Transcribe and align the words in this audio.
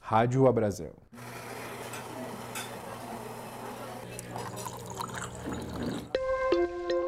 Rádio 0.00 0.48
Abrazel. 0.48 0.94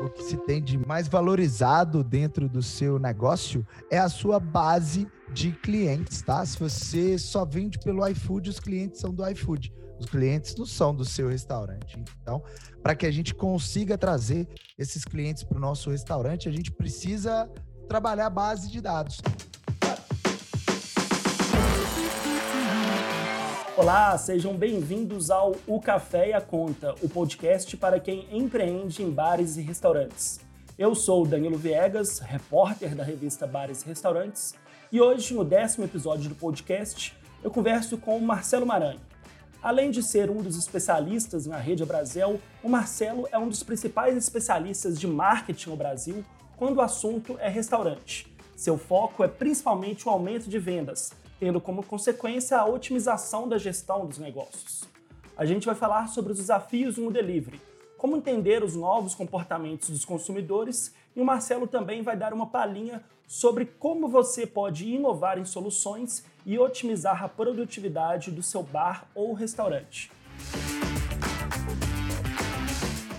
O 0.01 0.11
que 0.11 0.23
se 0.23 0.37
tem 0.37 0.63
de 0.63 0.77
mais 0.77 1.09
valorizado 1.09 2.05
dentro 2.05 2.47
do 2.47 2.63
seu 2.63 2.99
negócio 2.99 3.67
é 3.91 3.99
a 3.99 4.11
sua 4.11 4.39
base 4.39 5.09
de 5.33 5.53
clientes, 5.53 6.21
tá? 6.21 6.45
Se 6.45 6.59
você 6.59 7.17
só 7.17 7.47
vende 7.47 7.79
pelo 7.79 8.07
iFood, 8.07 8.51
os 8.51 8.61
clientes 8.61 9.01
são 9.01 9.15
do 9.15 9.27
iFood. 9.31 9.73
Os 9.99 10.07
clientes 10.07 10.55
não 10.57 10.67
são 10.67 10.95
do 10.95 11.07
seu 11.07 11.31
restaurante. 11.31 11.99
Então, 12.21 12.43
para 12.83 12.95
que 12.95 13.07
a 13.07 13.11
gente 13.11 13.35
consiga 13.35 13.97
trazer 13.97 14.47
esses 14.79 15.05
clientes 15.05 15.43
para 15.43 15.57
o 15.57 15.61
nosso 15.61 15.91
restaurante, 15.91 16.51
a 16.51 16.53
gente 16.53 16.71
precisa 16.71 17.49
trabalhar 17.89 18.27
a 18.27 18.31
base 18.31 18.71
de 18.71 18.81
dados. 18.81 19.23
Olá, 23.83 24.17
sejam 24.17 24.57
bem-vindos 24.57 25.29
ao 25.29 25.57
O 25.67 25.81
Café 25.81 26.29
e 26.29 26.33
a 26.33 26.41
Conta, 26.41 26.95
o 27.03 27.09
podcast 27.09 27.77
para 27.77 27.99
quem 27.99 28.29
empreende 28.31 29.03
em 29.03 29.11
bares 29.11 29.57
e 29.57 29.61
restaurantes. 29.61 30.39
Eu 30.79 30.95
sou 30.95 31.27
Danilo 31.27 31.59
Viegas, 31.59 32.21
repórter 32.21 32.95
da 32.95 33.03
revista 33.03 33.45
Bares 33.45 33.83
e 33.83 33.89
Restaurantes, 33.89 34.55
e 34.93 35.01
hoje, 35.01 35.35
no 35.35 35.45
décimo 35.45 35.85
episódio 35.85 36.29
do 36.29 36.37
podcast, 36.37 37.13
eu 37.43 37.51
converso 37.51 37.99
com 37.99 38.17
o 38.17 38.23
Marcelo 38.23 38.65
Maranhão. 38.65 39.01
Além 39.61 39.91
de 39.91 40.01
ser 40.01 40.31
um 40.31 40.41
dos 40.41 40.57
especialistas 40.57 41.45
na 41.45 41.57
rede 41.57 41.85
Brasil, 41.85 42.41
o 42.63 42.69
Marcelo 42.69 43.27
é 43.33 43.39
um 43.39 43.49
dos 43.49 43.65
principais 43.65 44.17
especialistas 44.17 44.97
de 44.97 45.09
marketing 45.09 45.71
no 45.71 45.77
Brasil 45.77 46.25
quando 46.57 46.77
o 46.77 46.83
assunto 46.83 47.37
é 47.41 47.49
restaurante. 47.49 48.33
Seu 48.55 48.79
foco 48.79 49.25
é 49.25 49.29
principalmente 49.29 50.07
o 50.07 50.11
aumento 50.13 50.49
de 50.49 50.61
vendas, 50.61 51.11
tendo 51.43 51.61
como 51.61 51.83
consequência 51.83 52.57
a 52.57 52.65
otimização 52.65 53.49
da 53.49 53.59
gestão 53.59 54.07
dos 54.07 54.17
negócios. 54.17 54.85
A 55.37 55.45
gente 55.45 55.67
vai 55.67 55.75
falar 55.75 56.07
sobre 56.07 56.31
os 56.31 56.39
desafios 56.39 56.97
no 56.99 57.11
delivery, 57.11 57.61
como 57.99 58.17
entender 58.17 58.63
os 58.63 58.77
novos 58.77 59.13
comportamentos 59.13 59.91
dos 59.91 60.05
consumidores 60.05 60.95
e 61.17 61.21
o 61.21 61.25
Marcelo 61.25 61.67
também 61.67 62.01
vai 62.01 62.17
dar 62.17 62.33
uma 62.33 62.47
palhinha 62.47 63.03
sobre 63.27 63.65
como 63.67 64.07
você 64.07 64.47
pode 64.47 64.89
inovar 64.89 65.37
em 65.37 65.45
soluções 65.45 66.25
e 66.47 66.57
otimizar 66.61 67.25
a 67.25 67.29
produtividade 67.29 68.31
do 68.31 68.41
seu 68.41 68.63
bar 68.63 69.09
ou 69.13 69.33
restaurante. 69.33 70.13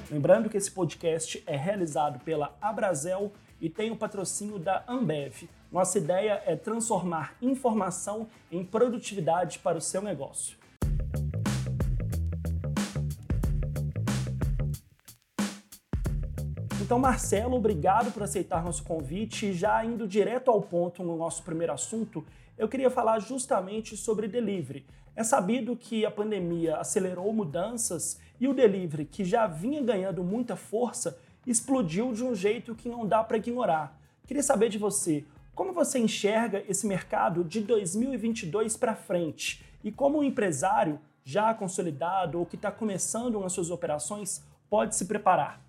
Lembrando 0.09 0.49
que 0.49 0.55
esse 0.55 0.71
podcast 0.71 1.43
é 1.45 1.57
realizado 1.57 2.23
pela 2.23 2.55
Abrazel 2.61 3.33
e 3.59 3.69
tem 3.69 3.91
o 3.91 3.97
patrocínio 3.97 4.57
da 4.57 4.81
Ambev. 4.87 5.43
Nossa 5.73 5.97
ideia 5.97 6.39
é 6.45 6.55
transformar 6.55 7.35
informação 7.41 8.27
em 8.51 8.63
produtividade 8.63 9.57
para 9.57 9.75
o 9.75 9.81
seu 9.81 10.03
negócio. 10.03 10.55
Então, 16.79 16.99
Marcelo, 16.99 17.55
obrigado 17.55 18.11
por 18.11 18.21
aceitar 18.21 18.63
nosso 18.63 18.83
convite. 18.83 19.51
Já 19.51 19.83
indo 19.83 20.07
direto 20.07 20.51
ao 20.51 20.61
ponto 20.61 21.03
no 21.03 21.17
nosso 21.17 21.41
primeiro 21.41 21.73
assunto, 21.73 22.23
eu 22.55 22.69
queria 22.69 22.91
falar 22.91 23.17
justamente 23.17 23.97
sobre 23.97 24.27
delivery. 24.27 24.85
É 25.15 25.23
sabido 25.23 25.75
que 25.75 26.05
a 26.05 26.11
pandemia 26.11 26.77
acelerou 26.77 27.33
mudanças 27.33 28.19
e 28.39 28.47
o 28.47 28.53
delivery, 28.53 29.05
que 29.05 29.25
já 29.25 29.47
vinha 29.47 29.81
ganhando 29.81 30.23
muita 30.23 30.55
força, 30.55 31.17
explodiu 31.47 32.13
de 32.13 32.23
um 32.23 32.35
jeito 32.35 32.75
que 32.75 32.87
não 32.87 33.07
dá 33.07 33.23
para 33.23 33.37
ignorar. 33.37 33.99
Queria 34.27 34.43
saber 34.43 34.69
de 34.69 34.77
você, 34.77 35.25
como 35.55 35.73
você 35.73 35.99
enxerga 35.99 36.63
esse 36.67 36.87
mercado 36.87 37.43
de 37.43 37.61
2022 37.61 38.75
para 38.75 38.95
frente 38.95 39.63
e 39.83 39.91
como 39.91 40.19
um 40.19 40.23
empresário 40.23 40.99
já 41.23 41.53
consolidado 41.53 42.39
ou 42.39 42.45
que 42.45 42.55
está 42.55 42.71
começando 42.71 43.39
nas 43.39 43.53
suas 43.53 43.69
operações 43.69 44.43
pode 44.69 44.95
se 44.95 45.05
preparar? 45.05 45.61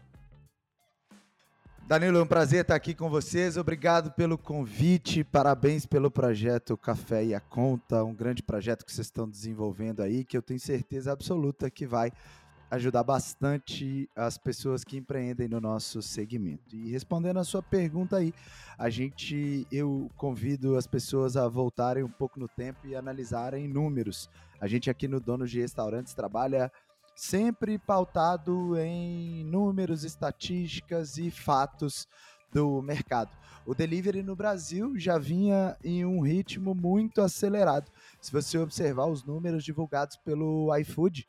Danilo, 1.86 2.17
é 2.17 2.23
um 2.23 2.27
prazer 2.27 2.62
estar 2.62 2.74
aqui 2.74 2.94
com 2.94 3.11
vocês. 3.11 3.58
Obrigado 3.58 4.11
pelo 4.12 4.39
convite. 4.39 5.23
Parabéns 5.23 5.84
pelo 5.84 6.11
projeto 6.11 6.78
Café 6.78 7.23
e 7.27 7.34
a 7.34 7.40
Conta, 7.40 8.02
um 8.02 8.14
grande 8.14 8.42
projeto 8.42 8.86
que 8.86 8.92
vocês 8.92 9.06
estão 9.06 9.28
desenvolvendo 9.28 10.00
aí, 10.00 10.24
que 10.24 10.34
eu 10.34 10.40
tenho 10.40 10.58
certeza 10.58 11.12
absoluta 11.12 11.70
que 11.70 11.86
vai 11.86 12.11
ajudar 12.74 13.02
bastante 13.02 14.08
as 14.14 14.36
pessoas 14.36 14.85
que 14.85 14.96
empreendem 14.96 15.48
no 15.48 15.61
nosso 15.61 16.02
segmento. 16.02 16.74
E 16.74 16.90
respondendo 16.90 17.39
a 17.39 17.45
sua 17.45 17.62
pergunta 17.62 18.17
aí, 18.17 18.35
a 18.79 18.90
gente 18.90 19.67
eu 19.70 20.11
convido 20.17 20.77
as 20.77 20.86
pessoas 20.86 21.36
a 21.36 21.48
voltarem 21.48 22.02
um 22.02 22.11
pouco 22.11 22.39
no 22.39 22.48
tempo 22.48 22.86
e 22.86 22.95
analisarem 22.95 23.68
números. 23.68 24.29
A 24.61 24.67
gente 24.67 24.90
aqui 24.90 25.08
no 25.08 25.20
Dono 25.20 25.46
de 25.46 25.61
Restaurantes 25.61 26.14
trabalha 26.14 26.70
sempre 27.14 27.79
pautado 27.79 28.77
em 28.79 29.45
números, 29.45 30.05
estatísticas 30.05 31.17
e 31.17 31.30
fatos 31.30 32.08
do 32.52 32.83
mercado. 32.83 33.36
O 33.67 33.74
delivery 33.74 34.23
no 34.23 34.36
Brasil 34.36 34.98
já 34.98 35.17
vinha 35.17 35.77
em 35.83 36.05
um 36.05 36.20
ritmo 36.20 36.74
muito 36.74 37.23
acelerado. 37.23 37.91
Se 38.20 38.30
você 38.30 38.58
observar 38.58 39.06
os 39.06 39.24
números 39.24 39.64
divulgados 39.64 40.17
pelo 40.17 40.74
iFood, 40.77 41.27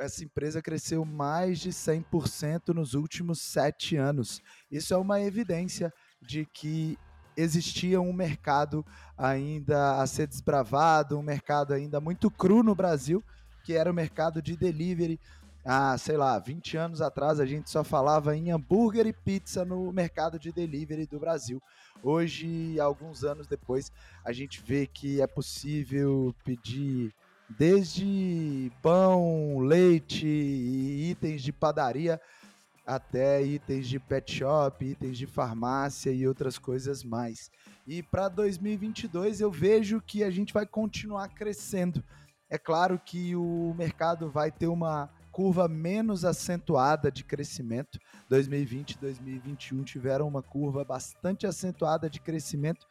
essa 0.00 0.24
empresa 0.24 0.60
cresceu 0.60 1.04
mais 1.04 1.60
de 1.60 1.70
100% 1.70 2.74
nos 2.74 2.94
últimos 2.94 3.40
sete 3.40 3.96
anos. 3.96 4.42
Isso 4.70 4.92
é 4.92 4.96
uma 4.96 5.20
evidência 5.20 5.92
de 6.20 6.44
que 6.46 6.98
existia 7.36 8.00
um 8.00 8.12
mercado 8.12 8.84
ainda 9.16 10.00
a 10.00 10.06
ser 10.06 10.26
desbravado, 10.26 11.18
um 11.18 11.22
mercado 11.22 11.74
ainda 11.74 12.00
muito 12.00 12.30
cru 12.30 12.62
no 12.62 12.74
Brasil, 12.74 13.22
que 13.64 13.74
era 13.74 13.90
o 13.90 13.94
mercado 13.94 14.40
de 14.42 14.56
delivery. 14.56 15.20
Ah, 15.64 15.98
sei 15.98 16.16
lá, 16.16 16.38
20 16.38 16.76
anos 16.76 17.02
atrás 17.02 17.40
a 17.40 17.46
gente 17.46 17.68
só 17.68 17.82
falava 17.82 18.36
em 18.36 18.52
hambúrguer 18.52 19.06
e 19.06 19.12
pizza 19.12 19.64
no 19.64 19.92
mercado 19.92 20.38
de 20.38 20.52
delivery 20.52 21.06
do 21.06 21.18
Brasil. 21.18 21.60
Hoje, 22.02 22.78
alguns 22.78 23.24
anos 23.24 23.46
depois, 23.46 23.90
a 24.24 24.32
gente 24.32 24.62
vê 24.64 24.86
que 24.86 25.20
é 25.20 25.26
possível 25.26 26.34
pedir 26.44 27.12
desde 27.48 28.70
pão, 28.82 29.58
leite 29.58 30.26
e 30.26 31.10
itens 31.10 31.42
de 31.42 31.52
padaria 31.52 32.20
até 32.86 33.42
itens 33.42 33.88
de 33.88 33.98
pet 33.98 34.32
shop, 34.32 34.84
itens 34.84 35.18
de 35.18 35.26
farmácia 35.26 36.10
e 36.12 36.26
outras 36.26 36.56
coisas 36.56 37.02
mais. 37.02 37.50
E 37.86 38.02
para 38.02 38.28
2022 38.28 39.40
eu 39.40 39.50
vejo 39.50 40.00
que 40.00 40.22
a 40.22 40.30
gente 40.30 40.54
vai 40.54 40.64
continuar 40.64 41.28
crescendo. 41.28 42.02
É 42.48 42.56
claro 42.56 43.00
que 43.04 43.34
o 43.34 43.74
mercado 43.76 44.30
vai 44.30 44.52
ter 44.52 44.68
uma 44.68 45.10
curva 45.32 45.66
menos 45.68 46.24
acentuada 46.24 47.10
de 47.10 47.24
crescimento. 47.24 47.98
2020 48.28 48.92
e 48.92 48.98
2021 48.98 49.82
tiveram 49.82 50.28
uma 50.28 50.42
curva 50.42 50.84
bastante 50.84 51.46
acentuada 51.46 52.08
de 52.08 52.20
crescimento, 52.20 52.86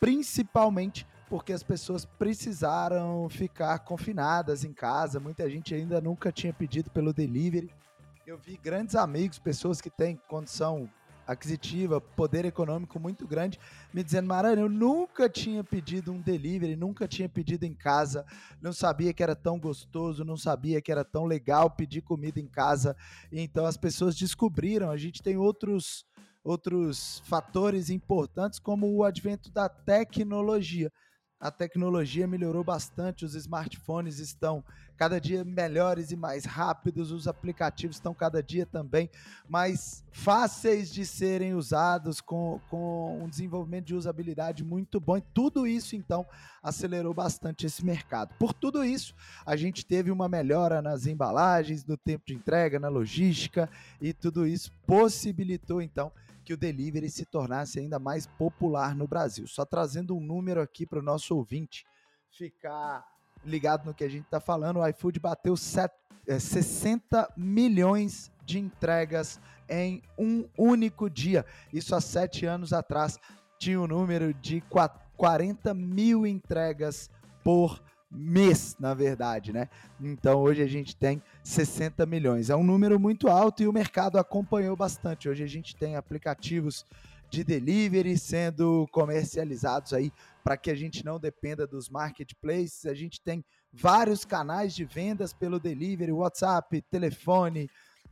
principalmente 0.00 1.06
porque 1.28 1.52
as 1.52 1.62
pessoas 1.62 2.04
precisaram 2.04 3.28
ficar 3.28 3.78
confinadas 3.80 4.64
em 4.64 4.72
casa. 4.72 5.20
Muita 5.20 5.48
gente 5.48 5.74
ainda 5.74 6.00
nunca 6.00 6.30
tinha 6.30 6.52
pedido 6.52 6.90
pelo 6.90 7.12
delivery. 7.12 7.70
Eu 8.26 8.38
vi 8.38 8.56
grandes 8.56 8.94
amigos, 8.94 9.38
pessoas 9.38 9.80
que 9.80 9.90
têm 9.90 10.18
condição 10.28 10.88
aquisitiva, 11.26 12.00
poder 12.00 12.44
econômico 12.44 12.98
muito 13.00 13.26
grande, 13.26 13.58
me 13.92 14.02
dizendo: 14.02 14.28
Marana, 14.28 14.60
eu 14.60 14.68
nunca 14.68 15.28
tinha 15.28 15.64
pedido 15.64 16.12
um 16.12 16.20
delivery, 16.20 16.76
nunca 16.76 17.08
tinha 17.08 17.28
pedido 17.28 17.64
em 17.64 17.74
casa, 17.74 18.24
não 18.60 18.72
sabia 18.72 19.12
que 19.12 19.22
era 19.22 19.34
tão 19.34 19.58
gostoso, 19.58 20.24
não 20.24 20.36
sabia 20.36 20.80
que 20.80 20.92
era 20.92 21.04
tão 21.04 21.24
legal 21.24 21.70
pedir 21.70 22.02
comida 22.02 22.38
em 22.40 22.46
casa. 22.46 22.96
Então 23.32 23.64
as 23.64 23.76
pessoas 23.76 24.14
descobriram. 24.14 24.90
A 24.90 24.96
gente 24.96 25.22
tem 25.22 25.36
outros 25.36 26.04
outros 26.42 27.22
fatores 27.24 27.88
importantes 27.88 28.58
como 28.58 28.94
o 28.94 29.02
advento 29.02 29.50
da 29.50 29.66
tecnologia 29.66 30.92
a 31.44 31.50
tecnologia 31.50 32.26
melhorou 32.26 32.64
bastante, 32.64 33.22
os 33.22 33.34
smartphones 33.34 34.18
estão 34.18 34.64
cada 34.96 35.20
dia 35.20 35.44
melhores 35.44 36.10
e 36.10 36.16
mais 36.16 36.46
rápidos, 36.46 37.12
os 37.12 37.28
aplicativos 37.28 37.96
estão 37.96 38.14
cada 38.14 38.42
dia 38.42 38.64
também 38.64 39.10
mais 39.46 40.02
fáceis 40.10 40.90
de 40.90 41.04
serem 41.04 41.52
usados, 41.52 42.18
com, 42.22 42.58
com 42.70 43.22
um 43.22 43.28
desenvolvimento 43.28 43.84
de 43.84 43.94
usabilidade 43.94 44.64
muito 44.64 44.98
bom. 44.98 45.18
E 45.18 45.20
tudo 45.20 45.66
isso, 45.66 45.94
então, 45.94 46.26
acelerou 46.62 47.12
bastante 47.12 47.66
esse 47.66 47.84
mercado. 47.84 48.34
Por 48.38 48.54
tudo 48.54 48.82
isso, 48.82 49.14
a 49.44 49.54
gente 49.54 49.84
teve 49.84 50.10
uma 50.10 50.30
melhora 50.30 50.80
nas 50.80 51.06
embalagens, 51.06 51.84
no 51.84 51.98
tempo 51.98 52.24
de 52.26 52.32
entrega, 52.32 52.80
na 52.80 52.88
logística, 52.88 53.68
e 54.00 54.14
tudo 54.14 54.46
isso 54.46 54.72
possibilitou, 54.86 55.82
então, 55.82 56.10
que 56.44 56.52
o 56.52 56.56
delivery 56.56 57.10
se 57.10 57.24
tornasse 57.24 57.78
ainda 57.78 57.98
mais 57.98 58.26
popular 58.26 58.94
no 58.94 59.08
Brasil. 59.08 59.46
Só 59.46 59.64
trazendo 59.64 60.16
um 60.16 60.20
número 60.20 60.60
aqui 60.60 60.86
para 60.86 60.98
o 60.98 61.02
nosso 61.02 61.34
ouvinte 61.34 61.84
ficar 62.30 63.04
ligado 63.44 63.86
no 63.86 63.94
que 63.94 64.04
a 64.04 64.08
gente 64.08 64.24
está 64.24 64.40
falando, 64.40 64.78
o 64.78 64.88
iFood 64.88 65.20
bateu 65.20 65.56
set, 65.56 65.92
é, 66.26 66.38
60 66.38 67.32
milhões 67.36 68.32
de 68.44 68.58
entregas 68.58 69.40
em 69.68 70.02
um 70.18 70.48
único 70.58 71.08
dia. 71.08 71.44
Isso 71.72 71.94
há 71.94 72.00
sete 72.00 72.46
anos 72.46 72.72
atrás 72.72 73.18
tinha 73.58 73.80
um 73.80 73.86
número 73.86 74.34
de 74.34 74.62
40 75.16 75.72
mil 75.74 76.26
entregas 76.26 77.10
por 77.42 77.82
mês, 78.10 78.76
na 78.78 78.94
verdade, 78.94 79.52
né? 79.52 79.68
Então 80.00 80.40
hoje 80.40 80.62
a 80.62 80.66
gente 80.66 80.96
tem 80.96 81.22
60 81.44 82.06
milhões. 82.06 82.48
É 82.48 82.56
um 82.56 82.64
número 82.64 82.98
muito 82.98 83.28
alto 83.28 83.62
e 83.62 83.68
o 83.68 83.72
mercado 83.72 84.18
acompanhou 84.18 84.74
bastante. 84.74 85.28
Hoje 85.28 85.44
a 85.44 85.46
gente 85.46 85.76
tem 85.76 85.94
aplicativos 85.94 86.86
de 87.28 87.44
delivery 87.44 88.16
sendo 88.16 88.88
comercializados 88.90 89.92
aí 89.92 90.10
para 90.42 90.56
que 90.56 90.70
a 90.70 90.74
gente 90.74 91.04
não 91.04 91.20
dependa 91.20 91.66
dos 91.66 91.90
marketplaces. 91.90 92.86
A 92.86 92.94
gente 92.94 93.20
tem 93.20 93.44
vários 93.70 94.24
canais 94.24 94.74
de 94.74 94.86
vendas 94.86 95.34
pelo 95.34 95.60
delivery, 95.60 96.12
WhatsApp, 96.12 96.80
telefone, 96.90 97.68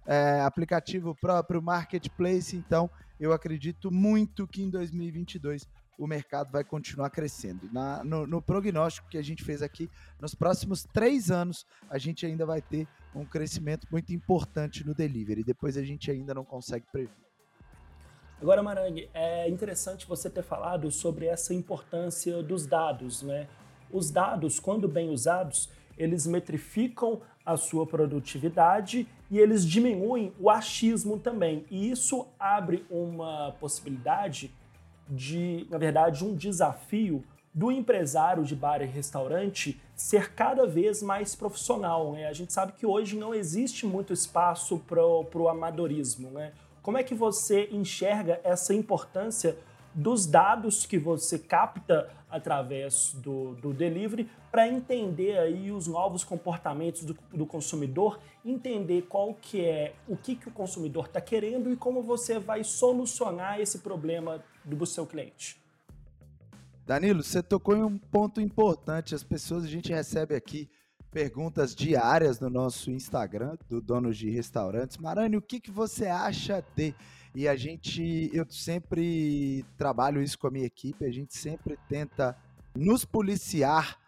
é, 0.07 0.41
aplicativo 0.41 1.15
próprio, 1.15 1.63
marketplace. 1.63 2.55
Então, 2.55 2.91
eu 3.19 3.33
acredito 3.33 3.91
muito 3.91 4.47
que 4.47 4.63
em 4.63 4.69
2022 4.69 5.67
o 6.03 6.07
mercado 6.07 6.51
vai 6.51 6.65
continuar 6.65 7.11
crescendo. 7.11 7.71
Na, 7.73 8.03
no, 8.03 8.27
no, 8.27 8.43
prognóstico 8.43 9.09
que 9.09 9.17
a 9.17 9.23
gente 9.23 9.45
fez 9.45 9.63
aqui, 9.63 9.89
nos 10.21 10.35
próximos 10.35 10.83
três 10.83 11.31
anos, 11.31 11.65
a 11.89 11.97
gente 11.97 12.27
ainda 12.27 12.45
vai 12.45 12.61
ter 12.61 12.89
um 13.15 13.25
crescimento 13.25 13.87
muito 13.89 14.13
importante 14.13 14.85
no 14.85 14.95
delivery. 14.95 15.45
Depois 15.45 15.77
a 15.77 15.83
gente 15.85 16.11
ainda 16.11 16.35
não 16.35 16.45
consegue 16.45 16.87
prever. 16.91 17.15
Agora, 18.41 18.65
Marangue, 18.65 19.09
é 19.15 19.49
interessante 19.49 20.05
você 20.05 20.29
ter 20.29 20.43
falado 20.43 20.91
sobre 20.91 21.27
essa 21.27 21.55
importância 21.55 22.43
dos 22.43 22.67
dados, 22.67 23.23
né? 23.23 23.47
Os 23.89 24.11
dados, 24.11 24.59
quando 24.59 24.89
bem 24.89 25.09
usados, 25.09 25.71
eles 25.97 26.27
metrificam 26.27 27.21
a 27.47 27.57
sua 27.57 27.87
produtividade 27.87 29.07
e 29.31 29.39
eles 29.39 29.65
diminuem 29.65 30.33
o 30.41 30.51
achismo 30.51 31.21
também. 31.21 31.65
E 31.71 31.89
isso 31.93 32.27
abre 32.41 32.85
uma 32.91 33.53
possibilidade 33.61 34.53
de, 35.09 35.67
na 35.71 35.79
verdade, 35.79 36.25
um 36.25 36.35
desafio 36.35 37.25
do 37.55 37.71
empresário 37.71 38.45
de 38.45 38.57
bar 38.57 38.81
e 38.81 38.87
restaurante 38.87 39.81
ser 39.95 40.33
cada 40.33 40.67
vez 40.67 41.03
mais 41.03 41.35
profissional. 41.35 42.13
Né? 42.13 42.27
A 42.27 42.33
gente 42.33 42.53
sabe 42.53 42.73
que 42.73 42.87
hoje 42.87 43.17
não 43.17 43.35
existe 43.35 43.87
muito 43.87 44.13
espaço 44.13 44.79
para 44.79 45.05
o 45.05 45.49
amadorismo. 45.49 46.31
Né? 46.31 46.53
Como 46.83 46.97
é 46.97 47.03
que 47.03 47.15
você 47.15 47.69
enxerga 47.71 48.41
essa 48.43 48.73
importância 48.73 49.57
dos 49.95 50.27
dados 50.27 50.87
que 50.87 50.99
você 50.99 51.39
capta 51.39 52.09
através 52.33 53.13
do, 53.15 53.55
do 53.57 53.73
delivery 53.73 54.29
para 54.51 54.67
entender 54.67 55.39
aí 55.39 55.71
os 55.71 55.87
novos 55.87 56.25
comportamentos 56.25 57.05
do, 57.05 57.17
do, 57.33 57.47
consumidor, 57.47 58.19
entender 58.45 59.03
qual 59.03 59.35
que 59.35 59.65
é 59.65 59.95
o 60.09 60.17
que, 60.17 60.35
que 60.35 60.49
o 60.49 60.51
consumidor 60.51 61.05
está 61.07 61.21
querendo 61.21 61.71
e 61.71 61.77
como 61.77 62.03
você 62.03 62.39
vai 62.39 62.65
solucionar 62.65 63.61
esse 63.61 63.79
problema 63.81 64.43
do 64.65 64.85
seu 64.87 65.07
cliente. 65.07 65.61
Danilo, 66.87 67.23
você 67.23 67.43
tocou 67.43 67.77
em 67.77 67.83
um 67.83 67.97
ponto 67.97 68.41
importante. 68.41 69.15
As 69.15 69.23
pessoas, 69.23 69.65
a 69.65 69.69
gente 69.69 69.93
recebe 69.93 70.35
aqui 70.35 70.69
perguntas 71.13 71.75
diárias 71.75 72.41
no 72.41 72.49
nosso 72.49 72.91
Instagram 72.91 73.57
do 73.69 73.81
Donos 73.81 74.17
de 74.17 74.31
Restaurantes. 74.31 74.97
Marani, 74.97 75.37
o 75.37 75.43
que, 75.43 75.61
que 75.61 75.71
você 75.71 76.07
acha 76.07 76.65
de 76.75 76.95
e 77.35 77.49
a 77.49 77.57
gente, 77.57 78.31
eu 78.33 78.47
sempre 78.51 79.65
trabalho 79.79 80.23
isso 80.23 80.39
com 80.39 80.47
a 80.47 80.51
minha 80.51 80.67
equipe, 80.67 81.05
a 81.05 81.11
gente 81.11 81.37
sempre 81.37 81.79
tenta 81.89 82.37
nos 82.75 83.05
policiar 83.05 83.99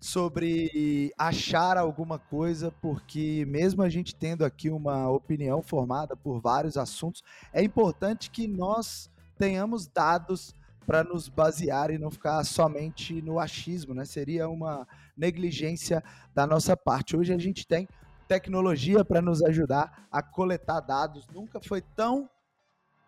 sobre 0.00 1.12
achar 1.18 1.76
alguma 1.76 2.18
coisa, 2.18 2.72
porque 2.80 3.44
mesmo 3.46 3.82
a 3.82 3.88
gente 3.90 4.14
tendo 4.14 4.46
aqui 4.46 4.70
uma 4.70 5.10
opinião 5.10 5.62
formada 5.62 6.16
por 6.16 6.40
vários 6.40 6.78
assuntos, 6.78 7.22
é 7.52 7.62
importante 7.62 8.30
que 8.30 8.48
nós 8.48 9.10
tenhamos 9.38 9.86
dados 9.86 10.54
para 10.86 11.04
nos 11.04 11.28
basear 11.28 11.90
e 11.90 11.98
não 11.98 12.10
ficar 12.10 12.42
somente 12.44 13.20
no 13.20 13.38
achismo, 13.38 13.94
né? 13.94 14.06
Seria 14.06 14.48
uma 14.48 14.88
negligência 15.14 16.02
da 16.34 16.46
nossa 16.46 16.74
parte. 16.74 17.14
Hoje 17.14 17.34
a 17.34 17.38
gente 17.38 17.66
tem 17.66 17.86
tecnologia 18.26 19.04
para 19.04 19.20
nos 19.20 19.42
ajudar 19.42 20.08
a 20.10 20.22
coletar 20.22 20.80
dados. 20.80 21.26
Nunca 21.32 21.60
foi 21.60 21.82
tão 21.82 22.28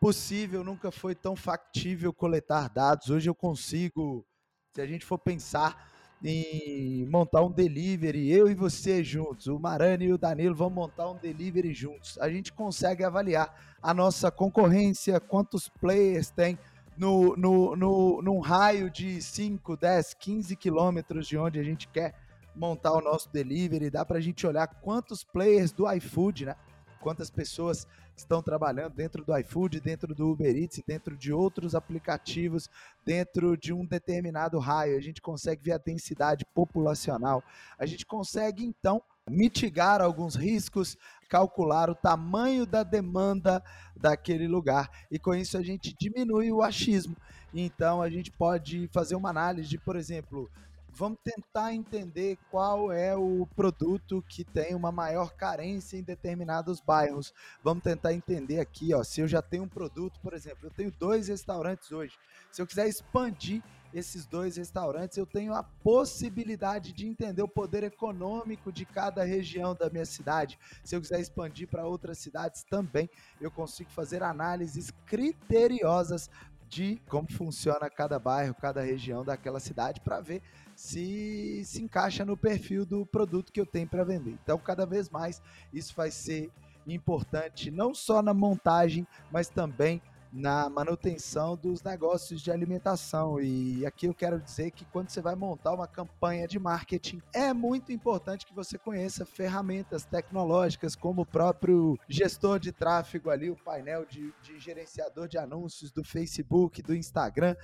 possível, 0.02 0.64
nunca 0.64 0.90
foi 0.90 1.14
tão 1.14 1.36
factível 1.36 2.12
coletar 2.12 2.68
dados. 2.68 3.08
Hoje 3.08 3.30
eu 3.30 3.34
consigo, 3.36 4.26
se 4.74 4.80
a 4.80 4.86
gente 4.86 5.04
for 5.04 5.16
pensar 5.16 5.92
em 6.24 7.06
montar 7.06 7.40
um 7.42 7.52
delivery, 7.52 8.28
eu 8.28 8.50
e 8.50 8.54
você 8.54 9.04
juntos, 9.04 9.46
o 9.46 9.60
Marani 9.60 10.06
e 10.06 10.12
o 10.12 10.18
Danilo 10.18 10.56
vão 10.56 10.68
montar 10.68 11.08
um 11.08 11.14
delivery 11.14 11.72
juntos. 11.72 12.18
A 12.18 12.28
gente 12.28 12.52
consegue 12.52 13.04
avaliar 13.04 13.54
a 13.80 13.94
nossa 13.94 14.28
concorrência, 14.28 15.20
quantos 15.20 15.68
players 15.68 16.30
tem 16.30 16.58
no, 16.98 17.36
no, 17.36 17.76
no, 17.76 18.22
num 18.22 18.40
raio 18.40 18.90
de 18.90 19.22
5, 19.22 19.76
10, 19.76 20.14
15 20.14 20.56
quilômetros 20.56 21.28
de 21.28 21.38
onde 21.38 21.60
a 21.60 21.62
gente 21.62 21.86
quer 21.86 22.12
montar 22.56 22.92
o 22.92 23.00
nosso 23.00 23.32
delivery. 23.32 23.88
Dá 23.88 24.04
para 24.04 24.18
a 24.18 24.20
gente 24.20 24.44
olhar 24.48 24.66
quantos 24.66 25.22
players 25.22 25.70
do 25.70 25.88
iFood, 25.92 26.46
né? 26.46 26.56
Quantas 27.02 27.28
pessoas 27.30 27.86
estão 28.16 28.40
trabalhando 28.40 28.94
dentro 28.94 29.24
do 29.24 29.36
iFood, 29.38 29.80
dentro 29.80 30.14
do 30.14 30.30
Uber 30.30 30.56
Eats, 30.56 30.80
dentro 30.86 31.16
de 31.16 31.32
outros 31.32 31.74
aplicativos, 31.74 32.70
dentro 33.04 33.56
de 33.56 33.72
um 33.72 33.84
determinado 33.84 34.58
raio. 34.58 34.96
A 34.96 35.00
gente 35.00 35.20
consegue 35.20 35.64
ver 35.64 35.72
a 35.72 35.78
densidade 35.78 36.46
populacional. 36.54 37.42
A 37.76 37.84
gente 37.86 38.06
consegue, 38.06 38.64
então, 38.64 39.02
mitigar 39.28 40.00
alguns 40.00 40.36
riscos, 40.36 40.96
calcular 41.28 41.90
o 41.90 41.94
tamanho 41.94 42.64
da 42.64 42.82
demanda 42.82 43.62
daquele 43.96 44.46
lugar. 44.46 44.88
E 45.10 45.18
com 45.18 45.34
isso 45.34 45.58
a 45.58 45.62
gente 45.62 45.94
diminui 45.98 46.52
o 46.52 46.62
achismo. 46.62 47.16
Então 47.52 48.00
a 48.00 48.08
gente 48.08 48.30
pode 48.30 48.88
fazer 48.92 49.14
uma 49.14 49.30
análise 49.30 49.68
de, 49.68 49.78
por 49.78 49.96
exemplo, 49.96 50.50
vamos 50.94 51.18
tentar 51.24 51.72
entender 51.72 52.38
qual 52.50 52.92
é 52.92 53.16
o 53.16 53.46
produto 53.56 54.22
que 54.28 54.44
tem 54.44 54.74
uma 54.74 54.92
maior 54.92 55.32
carência 55.34 55.96
em 55.96 56.02
determinados 56.02 56.80
bairros. 56.80 57.32
Vamos 57.62 57.82
tentar 57.82 58.12
entender 58.12 58.60
aqui, 58.60 58.94
ó, 58.94 59.02
se 59.02 59.20
eu 59.20 59.28
já 59.28 59.40
tenho 59.40 59.64
um 59.64 59.68
produto, 59.68 60.20
por 60.20 60.34
exemplo, 60.34 60.66
eu 60.66 60.70
tenho 60.70 60.92
dois 60.92 61.28
restaurantes 61.28 61.90
hoje. 61.92 62.18
Se 62.50 62.60
eu 62.60 62.66
quiser 62.66 62.88
expandir 62.88 63.62
esses 63.92 64.24
dois 64.26 64.56
restaurantes, 64.56 65.18
eu 65.18 65.26
tenho 65.26 65.54
a 65.54 65.62
possibilidade 65.62 66.92
de 66.92 67.06
entender 67.06 67.42
o 67.42 67.48
poder 67.48 67.84
econômico 67.84 68.72
de 68.72 68.86
cada 68.86 69.22
região 69.22 69.74
da 69.74 69.90
minha 69.90 70.06
cidade. 70.06 70.58
Se 70.82 70.96
eu 70.96 71.00
quiser 71.00 71.20
expandir 71.20 71.68
para 71.68 71.86
outras 71.86 72.18
cidades 72.18 72.64
também, 72.64 73.08
eu 73.40 73.50
consigo 73.50 73.90
fazer 73.90 74.22
análises 74.22 74.90
criteriosas 75.06 76.30
de 76.72 76.98
como 77.06 77.30
funciona 77.30 77.90
cada 77.90 78.18
bairro, 78.18 78.54
cada 78.54 78.80
região 78.80 79.22
daquela 79.22 79.60
cidade 79.60 80.00
para 80.00 80.20
ver 80.20 80.42
se 80.82 81.62
se 81.64 81.80
encaixa 81.80 82.24
no 82.24 82.36
perfil 82.36 82.84
do 82.84 83.06
produto 83.06 83.52
que 83.52 83.60
eu 83.60 83.64
tenho 83.64 83.86
para 83.86 84.02
vender. 84.02 84.36
Então, 84.42 84.58
cada 84.58 84.84
vez 84.84 85.08
mais 85.08 85.40
isso 85.72 85.94
vai 85.94 86.10
ser 86.10 86.50
importante 86.84 87.70
não 87.70 87.94
só 87.94 88.20
na 88.20 88.34
montagem, 88.34 89.06
mas 89.30 89.48
também 89.48 90.02
na 90.32 90.68
manutenção 90.68 91.56
dos 91.56 91.84
negócios 91.84 92.40
de 92.40 92.50
alimentação. 92.50 93.40
E 93.40 93.86
aqui 93.86 94.06
eu 94.06 94.14
quero 94.14 94.40
dizer 94.40 94.72
que 94.72 94.84
quando 94.86 95.10
você 95.10 95.20
vai 95.20 95.36
montar 95.36 95.72
uma 95.72 95.86
campanha 95.86 96.48
de 96.48 96.58
marketing, 96.58 97.22
é 97.32 97.52
muito 97.52 97.92
importante 97.92 98.44
que 98.44 98.54
você 98.54 98.76
conheça 98.76 99.24
ferramentas 99.24 100.04
tecnológicas, 100.04 100.96
como 100.96 101.22
o 101.22 101.26
próprio 101.26 101.96
gestor 102.08 102.58
de 102.58 102.72
tráfego 102.72 103.30
ali, 103.30 103.50
o 103.50 103.56
painel 103.56 104.04
de, 104.04 104.34
de 104.42 104.58
gerenciador 104.58 105.28
de 105.28 105.38
anúncios 105.38 105.92
do 105.92 106.02
Facebook, 106.02 106.82
do 106.82 106.94
Instagram, 106.94 107.54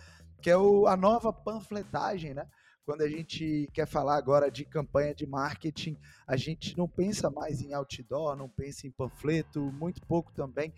que 0.41 0.51
é 0.51 0.57
o, 0.57 0.87
a 0.87 0.97
nova 0.97 1.33
panfletagem, 1.33 2.33
né? 2.33 2.47
Quando 2.89 3.03
a 3.03 3.09
gente 3.09 3.69
quer 3.75 3.87
falar 3.87 4.17
agora 4.17 4.51
de 4.51 4.65
campanha 4.65 5.15
de 5.15 5.27
marketing, 5.27 5.95
a 6.27 6.39
gente 6.39 6.75
não 6.75 6.89
pensa 6.89 7.29
mais 7.29 7.61
em 7.61 7.75
outdoor, 7.75 8.35
não 8.35 8.49
pensa 8.49 8.87
em 8.87 8.91
panfleto, 8.91 9.61
muito 9.61 10.01
pouco 10.07 10.33
também 10.33 10.73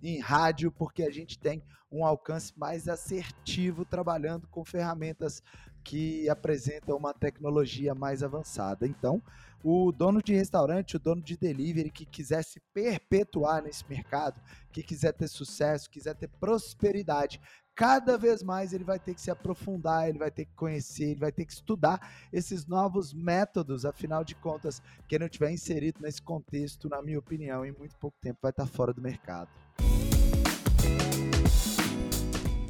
em 0.00 0.20
rádio, 0.20 0.70
porque 0.70 1.02
a 1.02 1.10
gente 1.10 1.36
tem 1.36 1.60
um 1.90 2.06
alcance 2.06 2.56
mais 2.56 2.86
assertivo 2.86 3.84
trabalhando 3.84 4.46
com 4.46 4.64
ferramentas 4.64 5.42
que 5.82 6.28
apresentam 6.28 6.96
uma 6.96 7.12
tecnologia 7.12 7.96
mais 7.96 8.22
avançada. 8.22 8.86
Então, 8.86 9.20
o 9.64 9.90
dono 9.90 10.22
de 10.22 10.34
restaurante, 10.34 10.94
o 10.94 11.00
dono 11.00 11.20
de 11.20 11.36
delivery 11.36 11.90
que 11.90 12.06
quiser 12.06 12.44
se 12.44 12.60
perpetuar 12.72 13.60
nesse 13.60 13.84
mercado, 13.88 14.40
que 14.70 14.84
quiser 14.84 15.12
ter 15.14 15.26
sucesso, 15.26 15.90
quiser 15.90 16.14
ter 16.14 16.28
prosperidade, 16.28 17.40
cada 17.76 18.16
vez 18.16 18.42
mais 18.42 18.72
ele 18.72 18.82
vai 18.82 18.98
ter 18.98 19.14
que 19.14 19.20
se 19.20 19.30
aprofundar, 19.30 20.08
ele 20.08 20.18
vai 20.18 20.30
ter 20.30 20.46
que 20.46 20.54
conhecer, 20.54 21.10
ele 21.10 21.20
vai 21.20 21.30
ter 21.30 21.44
que 21.44 21.52
estudar 21.52 22.00
esses 22.32 22.66
novos 22.66 23.12
métodos. 23.12 23.84
Afinal 23.84 24.24
de 24.24 24.34
contas, 24.34 24.82
quem 25.06 25.18
não 25.18 25.28
tiver 25.28 25.50
inserido 25.50 26.00
nesse 26.00 26.22
contexto, 26.22 26.88
na 26.88 27.02
minha 27.02 27.18
opinião, 27.18 27.66
em 27.66 27.72
muito 27.72 27.94
pouco 27.98 28.16
tempo 28.18 28.38
vai 28.40 28.50
estar 28.50 28.66
fora 28.66 28.94
do 28.94 29.02
mercado. 29.02 29.50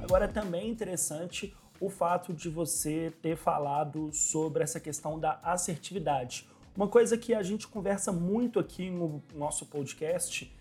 Agora 0.03 0.27
também 0.27 0.63
é 0.63 0.69
interessante 0.69 1.57
o 1.81 1.89
fato 1.89 2.35
de 2.35 2.49
você 2.49 3.13
ter 3.23 3.37
falado 3.37 4.13
sobre 4.13 4.65
essa 4.65 4.81
questão 4.81 5.21
da 5.21 5.39
assertividade. 5.43 6.49
Uma 6.77 6.89
coisa 6.89 7.17
que 7.17 7.33
a 7.33 7.43
gente 7.45 7.69
conversa 7.69 8.11
muito 8.11 8.59
aqui 8.59 8.91
no 8.91 9.23
nosso 9.35 9.67
podcast 9.67 10.53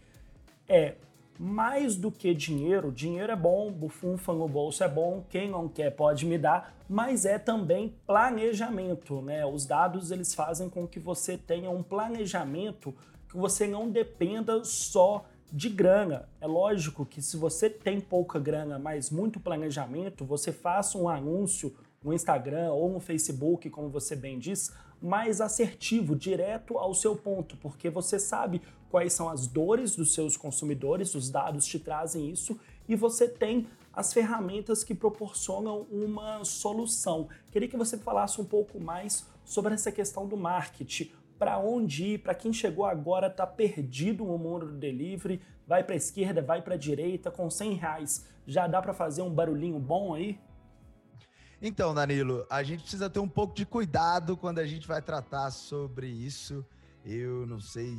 é 0.67 0.95
mais 1.37 1.95
do 1.95 2.11
que 2.11 2.33
dinheiro, 2.33 2.91
dinheiro 2.91 3.31
é 3.31 3.35
bom, 3.35 3.71
bufunfa 3.71 4.33
no 4.33 4.47
bolso 4.47 4.83
é 4.83 4.87
bom, 4.87 5.25
quem 5.29 5.49
não 5.49 5.67
quer 5.67 5.91
pode 5.91 6.25
me 6.25 6.37
dar, 6.37 6.75
mas 6.87 7.25
é 7.25 7.37
também 7.37 7.95
planejamento, 8.05 9.21
né? 9.21 9.45
Os 9.45 9.65
dados 9.65 10.11
eles 10.11 10.33
fazem 10.33 10.69
com 10.69 10.87
que 10.87 10.99
você 10.99 11.37
tenha 11.37 11.69
um 11.69 11.83
planejamento 11.83 12.93
que 13.27 13.35
você 13.35 13.67
não 13.67 13.89
dependa 13.89 14.63
só 14.63 15.25
de 15.51 15.69
grana. 15.69 16.27
É 16.39 16.47
lógico 16.47 17.05
que 17.05 17.21
se 17.21 17.37
você 17.37 17.69
tem 17.69 17.99
pouca 17.99 18.39
grana, 18.39 18.79
mas 18.79 19.09
muito 19.09 19.39
planejamento, 19.39 20.25
você 20.25 20.51
faça 20.51 20.97
um 20.97 21.09
anúncio 21.09 21.75
no 22.03 22.13
Instagram 22.13 22.71
ou 22.71 22.89
no 22.89 22.99
Facebook, 22.99 23.69
como 23.69 23.89
você 23.89 24.15
bem 24.15 24.37
diz, 24.37 24.73
mais 25.01 25.41
assertivo, 25.41 26.15
direto 26.15 26.77
ao 26.77 26.93
seu 26.93 27.15
ponto, 27.15 27.57
porque 27.57 27.89
você 27.89 28.19
sabe 28.19 28.61
quais 28.95 29.11
são 29.11 29.27
as 29.27 29.45
dores 29.45 29.93
dos 29.93 30.13
seus 30.13 30.37
consumidores, 30.37 31.15
os 31.15 31.29
dados 31.29 31.65
te 31.65 31.77
trazem 31.77 32.29
isso 32.29 32.57
e 32.87 32.95
você 32.95 33.27
tem 33.27 33.67
as 33.91 34.13
ferramentas 34.13 34.85
que 34.85 34.95
proporcionam 34.95 35.81
uma 35.91 36.45
solução. 36.45 37.27
Queria 37.51 37.67
que 37.67 37.75
você 37.75 37.97
falasse 37.97 38.39
um 38.39 38.45
pouco 38.45 38.79
mais 38.79 39.27
sobre 39.43 39.73
essa 39.73 39.91
questão 39.91 40.25
do 40.25 40.37
marketing. 40.37 41.11
Para 41.37 41.59
onde 41.59 42.05
ir? 42.05 42.19
Para 42.19 42.33
quem 42.33 42.53
chegou 42.53 42.85
agora, 42.85 43.27
está 43.27 43.45
perdido 43.45 44.23
no 44.23 44.37
mundo 44.37 44.67
do 44.67 44.77
delivery, 44.77 45.41
vai 45.67 45.83
para 45.83 45.95
a 45.95 45.97
esquerda, 45.97 46.41
vai 46.41 46.61
para 46.61 46.75
a 46.75 46.77
direita, 46.77 47.29
com 47.29 47.49
100 47.49 47.73
reais 47.73 48.25
já 48.47 48.65
dá 48.65 48.81
para 48.81 48.93
fazer 48.93 49.23
um 49.23 49.29
barulhinho 49.29 49.77
bom 49.77 50.13
aí? 50.13 50.39
Então, 51.61 51.93
Danilo, 51.93 52.47
a 52.49 52.63
gente 52.63 52.83
precisa 52.83 53.09
ter 53.09 53.19
um 53.19 53.27
pouco 53.27 53.53
de 53.53 53.65
cuidado 53.65 54.37
quando 54.37 54.59
a 54.59 54.65
gente 54.65 54.87
vai 54.87 55.01
tratar 55.01 55.51
sobre 55.51 56.07
isso. 56.07 56.65
Eu 57.03 57.45
não 57.45 57.59
sei 57.59 57.93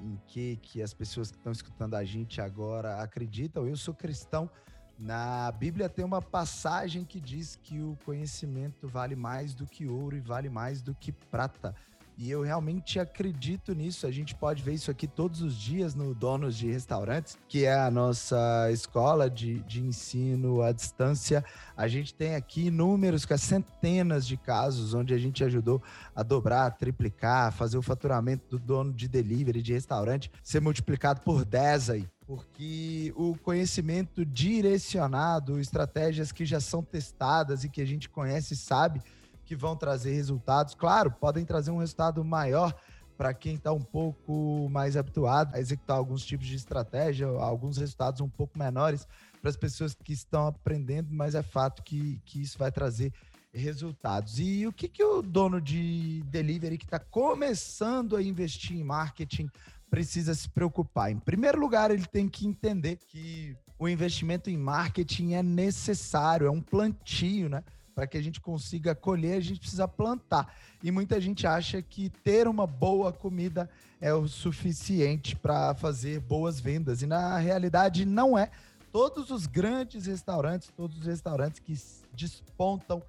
em 0.00 0.18
que 0.26 0.56
que 0.56 0.82
as 0.82 0.94
pessoas 0.94 1.30
que 1.30 1.36
estão 1.36 1.52
escutando 1.52 1.94
a 1.94 2.04
gente 2.04 2.40
agora 2.40 3.00
acreditam. 3.00 3.66
Eu 3.66 3.76
sou 3.76 3.94
cristão. 3.94 4.50
Na 4.98 5.52
Bíblia 5.52 5.88
tem 5.88 6.04
uma 6.04 6.20
passagem 6.20 7.04
que 7.04 7.20
diz 7.20 7.54
que 7.54 7.80
o 7.80 7.96
conhecimento 8.04 8.88
vale 8.88 9.14
mais 9.14 9.54
do 9.54 9.64
que 9.64 9.86
ouro 9.86 10.16
e 10.16 10.20
vale 10.20 10.48
mais 10.48 10.82
do 10.82 10.94
que 10.94 11.12
prata. 11.12 11.74
E 12.20 12.32
eu 12.32 12.42
realmente 12.42 12.98
acredito 12.98 13.72
nisso. 13.72 14.04
A 14.04 14.10
gente 14.10 14.34
pode 14.34 14.60
ver 14.60 14.72
isso 14.72 14.90
aqui 14.90 15.06
todos 15.06 15.40
os 15.40 15.54
dias 15.54 15.94
no 15.94 16.12
Donos 16.16 16.56
de 16.56 16.68
Restaurantes, 16.68 17.38
que 17.48 17.64
é 17.64 17.78
a 17.78 17.88
nossa 17.92 18.68
escola 18.72 19.30
de, 19.30 19.60
de 19.60 19.80
ensino 19.80 20.60
à 20.60 20.72
distância. 20.72 21.44
A 21.76 21.86
gente 21.86 22.12
tem 22.12 22.34
aqui 22.34 22.72
números 22.72 23.24
com 23.24 23.38
centenas 23.38 24.26
de 24.26 24.36
casos 24.36 24.94
onde 24.94 25.14
a 25.14 25.18
gente 25.18 25.44
ajudou 25.44 25.80
a 26.12 26.24
dobrar, 26.24 26.72
triplicar, 26.72 27.52
fazer 27.52 27.78
o 27.78 27.82
faturamento 27.82 28.48
do 28.50 28.58
dono 28.58 28.92
de 28.92 29.06
delivery, 29.06 29.62
de 29.62 29.72
restaurante, 29.72 30.28
ser 30.42 30.60
multiplicado 30.60 31.20
por 31.20 31.44
10 31.44 31.90
aí 31.90 32.08
porque 32.26 33.10
o 33.16 33.34
conhecimento 33.38 34.22
direcionado, 34.22 35.58
estratégias 35.58 36.30
que 36.30 36.44
já 36.44 36.60
são 36.60 36.82
testadas 36.82 37.64
e 37.64 37.70
que 37.70 37.80
a 37.80 37.86
gente 37.86 38.06
conhece 38.06 38.52
e 38.52 38.56
sabe, 38.56 39.00
que 39.48 39.56
vão 39.56 39.74
trazer 39.74 40.12
resultados. 40.12 40.74
Claro, 40.74 41.10
podem 41.10 41.42
trazer 41.42 41.70
um 41.70 41.78
resultado 41.78 42.22
maior 42.22 42.78
para 43.16 43.32
quem 43.32 43.54
está 43.54 43.72
um 43.72 43.80
pouco 43.80 44.68
mais 44.70 44.94
habituado 44.94 45.54
a 45.54 45.58
executar 45.58 45.96
alguns 45.96 46.22
tipos 46.24 46.46
de 46.46 46.54
estratégia, 46.54 47.26
alguns 47.26 47.78
resultados 47.78 48.20
um 48.20 48.28
pouco 48.28 48.58
menores 48.58 49.08
para 49.40 49.48
as 49.48 49.56
pessoas 49.56 49.94
que 49.94 50.12
estão 50.12 50.46
aprendendo, 50.46 51.08
mas 51.10 51.34
é 51.34 51.42
fato 51.42 51.82
que, 51.82 52.20
que 52.26 52.42
isso 52.42 52.58
vai 52.58 52.70
trazer 52.70 53.10
resultados. 53.50 54.38
E 54.38 54.66
o 54.66 54.72
que, 54.72 54.86
que 54.86 55.02
o 55.02 55.22
dono 55.22 55.62
de 55.62 56.22
delivery 56.26 56.76
que 56.76 56.84
está 56.84 56.98
começando 56.98 58.16
a 58.16 58.22
investir 58.22 58.76
em 58.76 58.84
marketing 58.84 59.48
precisa 59.90 60.34
se 60.34 60.46
preocupar? 60.46 61.10
Em 61.10 61.18
primeiro 61.18 61.58
lugar, 61.58 61.90
ele 61.90 62.06
tem 62.06 62.28
que 62.28 62.46
entender 62.46 62.96
que 62.96 63.56
o 63.78 63.88
investimento 63.88 64.50
em 64.50 64.58
marketing 64.58 65.32
é 65.32 65.42
necessário, 65.42 66.46
é 66.46 66.50
um 66.50 66.60
plantio, 66.60 67.48
né? 67.48 67.64
Para 67.98 68.06
que 68.06 68.16
a 68.16 68.22
gente 68.22 68.40
consiga 68.40 68.94
colher, 68.94 69.38
a 69.38 69.40
gente 69.40 69.58
precisa 69.58 69.88
plantar. 69.88 70.54
E 70.80 70.88
muita 70.88 71.20
gente 71.20 71.48
acha 71.48 71.82
que 71.82 72.08
ter 72.08 72.46
uma 72.46 72.64
boa 72.64 73.12
comida 73.12 73.68
é 74.00 74.14
o 74.14 74.28
suficiente 74.28 75.34
para 75.34 75.74
fazer 75.74 76.20
boas 76.20 76.60
vendas. 76.60 77.02
E 77.02 77.06
na 77.06 77.36
realidade 77.38 78.04
não 78.04 78.38
é. 78.38 78.52
Todos 78.92 79.32
os 79.32 79.48
grandes 79.48 80.06
restaurantes, 80.06 80.70
todos 80.76 80.96
os 80.96 81.06
restaurantes 81.06 81.58
que 81.58 81.76
despontam 82.14 83.02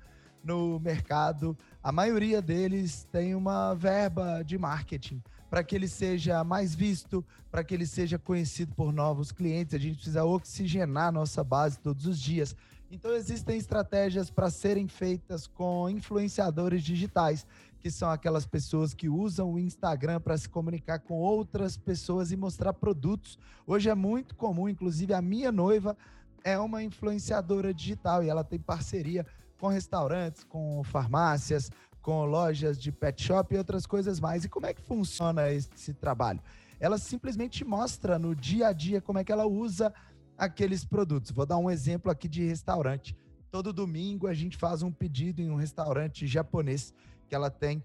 no 0.44 0.80
mercado, 0.80 1.56
a 1.84 1.92
maioria 1.92 2.42
deles 2.42 3.08
tem 3.12 3.36
uma 3.36 3.76
verba 3.76 4.42
de 4.42 4.58
marketing 4.58 5.22
para 5.52 5.64
que 5.64 5.76
ele 5.76 5.88
seja 5.88 6.44
mais 6.44 6.74
visto, 6.74 7.24
para 7.52 7.64
que 7.64 7.76
ele 7.76 7.86
seja 7.86 8.18
conhecido 8.18 8.74
por 8.74 8.92
novos 8.92 9.32
clientes. 9.32 9.76
A 9.76 9.80
gente 9.80 9.98
precisa 9.98 10.26
oxigenar 10.26 11.12
nossa 11.12 11.44
base 11.44 11.78
todos 11.78 12.08
os 12.08 12.20
dias. 12.20 12.56
Então 12.92 13.12
existem 13.12 13.56
estratégias 13.56 14.32
para 14.32 14.50
serem 14.50 14.88
feitas 14.88 15.46
com 15.46 15.88
influenciadores 15.90 16.82
digitais, 16.82 17.46
que 17.80 17.92
são 17.92 18.10
aquelas 18.10 18.48
pessoas 18.48 18.96
que 18.96 19.08
usam 19.08 19.54
o 19.54 19.60
Instagram 19.60 20.20
para 20.20 20.36
se 20.36 20.50
comunicar 20.50 20.98
com 21.00 21.20
outras 21.20 21.78
pessoas 21.78 22.32
e 22.32 22.36
mostrar 22.36 22.74
produtos. 22.74 23.38
Hoje 23.66 23.90
é 23.90 23.96
muito 23.96 24.36
comum, 24.36 24.68
inclusive 24.68 25.14
a 25.14 25.22
minha 25.22 25.52
noiva 25.52 25.96
é 26.44 26.58
uma 26.58 26.82
influenciadora 26.82 27.72
digital 27.74 28.24
e 28.24 28.30
ela 28.30 28.44
tem 28.44 28.60
parceria 28.60 29.26
com 29.60 29.68
restaurantes, 29.68 30.44
com 30.44 30.84
farmácias, 30.84 31.70
com 32.02 32.26
lojas 32.26 32.82
de 32.82 32.92
pet 32.92 33.22
shop 33.22 33.54
e 33.54 33.58
outras 33.58 33.86
coisas 33.86 34.20
mais. 34.20 34.46
E 34.46 34.50
como 34.50 34.66
é 34.66 34.74
que 34.74 34.82
funciona 34.82 35.52
esse 35.52 35.94
trabalho? 35.94 36.42
Ela 36.80 36.98
simplesmente 36.98 37.64
mostra 37.64 38.18
no 38.18 38.34
dia 38.34 38.70
a 38.70 38.74
dia 38.74 39.00
como 39.00 39.20
é 39.20 39.24
que 39.24 39.32
ela 39.32 39.46
usa 39.46 39.94
aqueles 40.40 40.86
produtos. 40.86 41.32
Vou 41.32 41.46
dar 41.46 41.58
um 41.58 41.70
exemplo 41.70 42.10
aqui 42.10 42.28
de 42.28 42.44
restaurante. 42.46 43.16
Todo 43.52 43.74
domingo 43.74 44.26
a 44.26 44.34
gente 44.34 44.58
faz 44.58 44.82
um 44.82 44.92
pedido 44.92 45.42
em 45.42 45.52
um 45.52 45.56
restaurante 45.56 46.26
japonês 46.26 46.94
que 47.28 47.36
ela 47.36 47.52
tem 47.52 47.84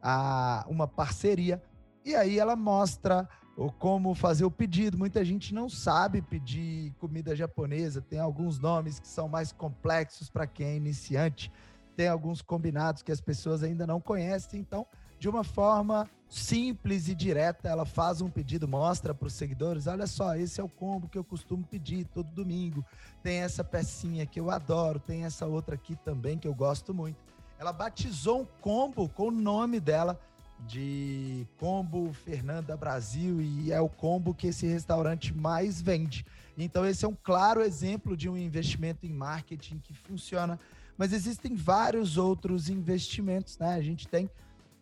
a, 0.00 0.64
uma 0.68 0.86
parceria 0.86 1.60
e 2.04 2.14
aí 2.14 2.38
ela 2.38 2.54
mostra 2.54 3.28
o 3.56 3.72
como 3.72 4.14
fazer 4.14 4.44
o 4.44 4.50
pedido. 4.50 4.96
Muita 4.96 5.24
gente 5.24 5.52
não 5.52 5.68
sabe 5.68 6.22
pedir 6.22 6.92
comida 6.98 7.34
japonesa, 7.34 8.00
tem 8.00 8.20
alguns 8.20 8.60
nomes 8.60 9.00
que 9.00 9.08
são 9.08 9.28
mais 9.28 9.50
complexos 9.50 10.30
para 10.30 10.46
quem 10.46 10.66
é 10.66 10.76
iniciante, 10.76 11.50
tem 11.96 12.06
alguns 12.06 12.40
combinados 12.40 13.02
que 13.02 13.10
as 13.10 13.20
pessoas 13.20 13.62
ainda 13.62 13.86
não 13.86 14.00
conhecem, 14.00 14.60
então 14.60 14.86
de 15.18 15.28
uma 15.28 15.42
forma 15.42 16.08
simples 16.28 17.08
e 17.08 17.14
direta, 17.14 17.68
ela 17.68 17.84
faz 17.84 18.20
um 18.20 18.28
pedido, 18.28 18.66
mostra 18.66 19.14
para 19.14 19.28
os 19.28 19.34
seguidores: 19.34 19.86
olha 19.86 20.06
só, 20.06 20.34
esse 20.34 20.60
é 20.60 20.64
o 20.64 20.68
combo 20.68 21.08
que 21.08 21.18
eu 21.18 21.24
costumo 21.24 21.64
pedir 21.64 22.04
todo 22.06 22.28
domingo. 22.30 22.84
Tem 23.22 23.38
essa 23.38 23.64
pecinha 23.64 24.26
que 24.26 24.40
eu 24.40 24.50
adoro, 24.50 24.98
tem 24.98 25.24
essa 25.24 25.46
outra 25.46 25.74
aqui 25.74 25.96
também 25.96 26.38
que 26.38 26.48
eu 26.48 26.54
gosto 26.54 26.92
muito. 26.92 27.18
Ela 27.58 27.72
batizou 27.72 28.42
um 28.42 28.46
combo 28.60 29.08
com 29.08 29.28
o 29.28 29.30
nome 29.30 29.80
dela 29.80 30.20
de 30.66 31.46
Combo 31.58 32.12
Fernanda 32.12 32.76
Brasil 32.76 33.40
e 33.40 33.72
é 33.72 33.80
o 33.80 33.88
combo 33.88 34.34
que 34.34 34.48
esse 34.48 34.66
restaurante 34.66 35.34
mais 35.34 35.80
vende. 35.80 36.24
Então 36.56 36.86
esse 36.86 37.04
é 37.04 37.08
um 37.08 37.16
claro 37.22 37.62
exemplo 37.62 38.16
de 38.16 38.28
um 38.28 38.36
investimento 38.36 39.04
em 39.04 39.12
marketing 39.12 39.78
que 39.78 39.92
funciona, 39.92 40.58
mas 40.96 41.12
existem 41.12 41.54
vários 41.54 42.16
outros 42.16 42.70
investimentos, 42.70 43.58
né? 43.58 43.74
A 43.74 43.82
gente 43.82 44.08
tem 44.08 44.30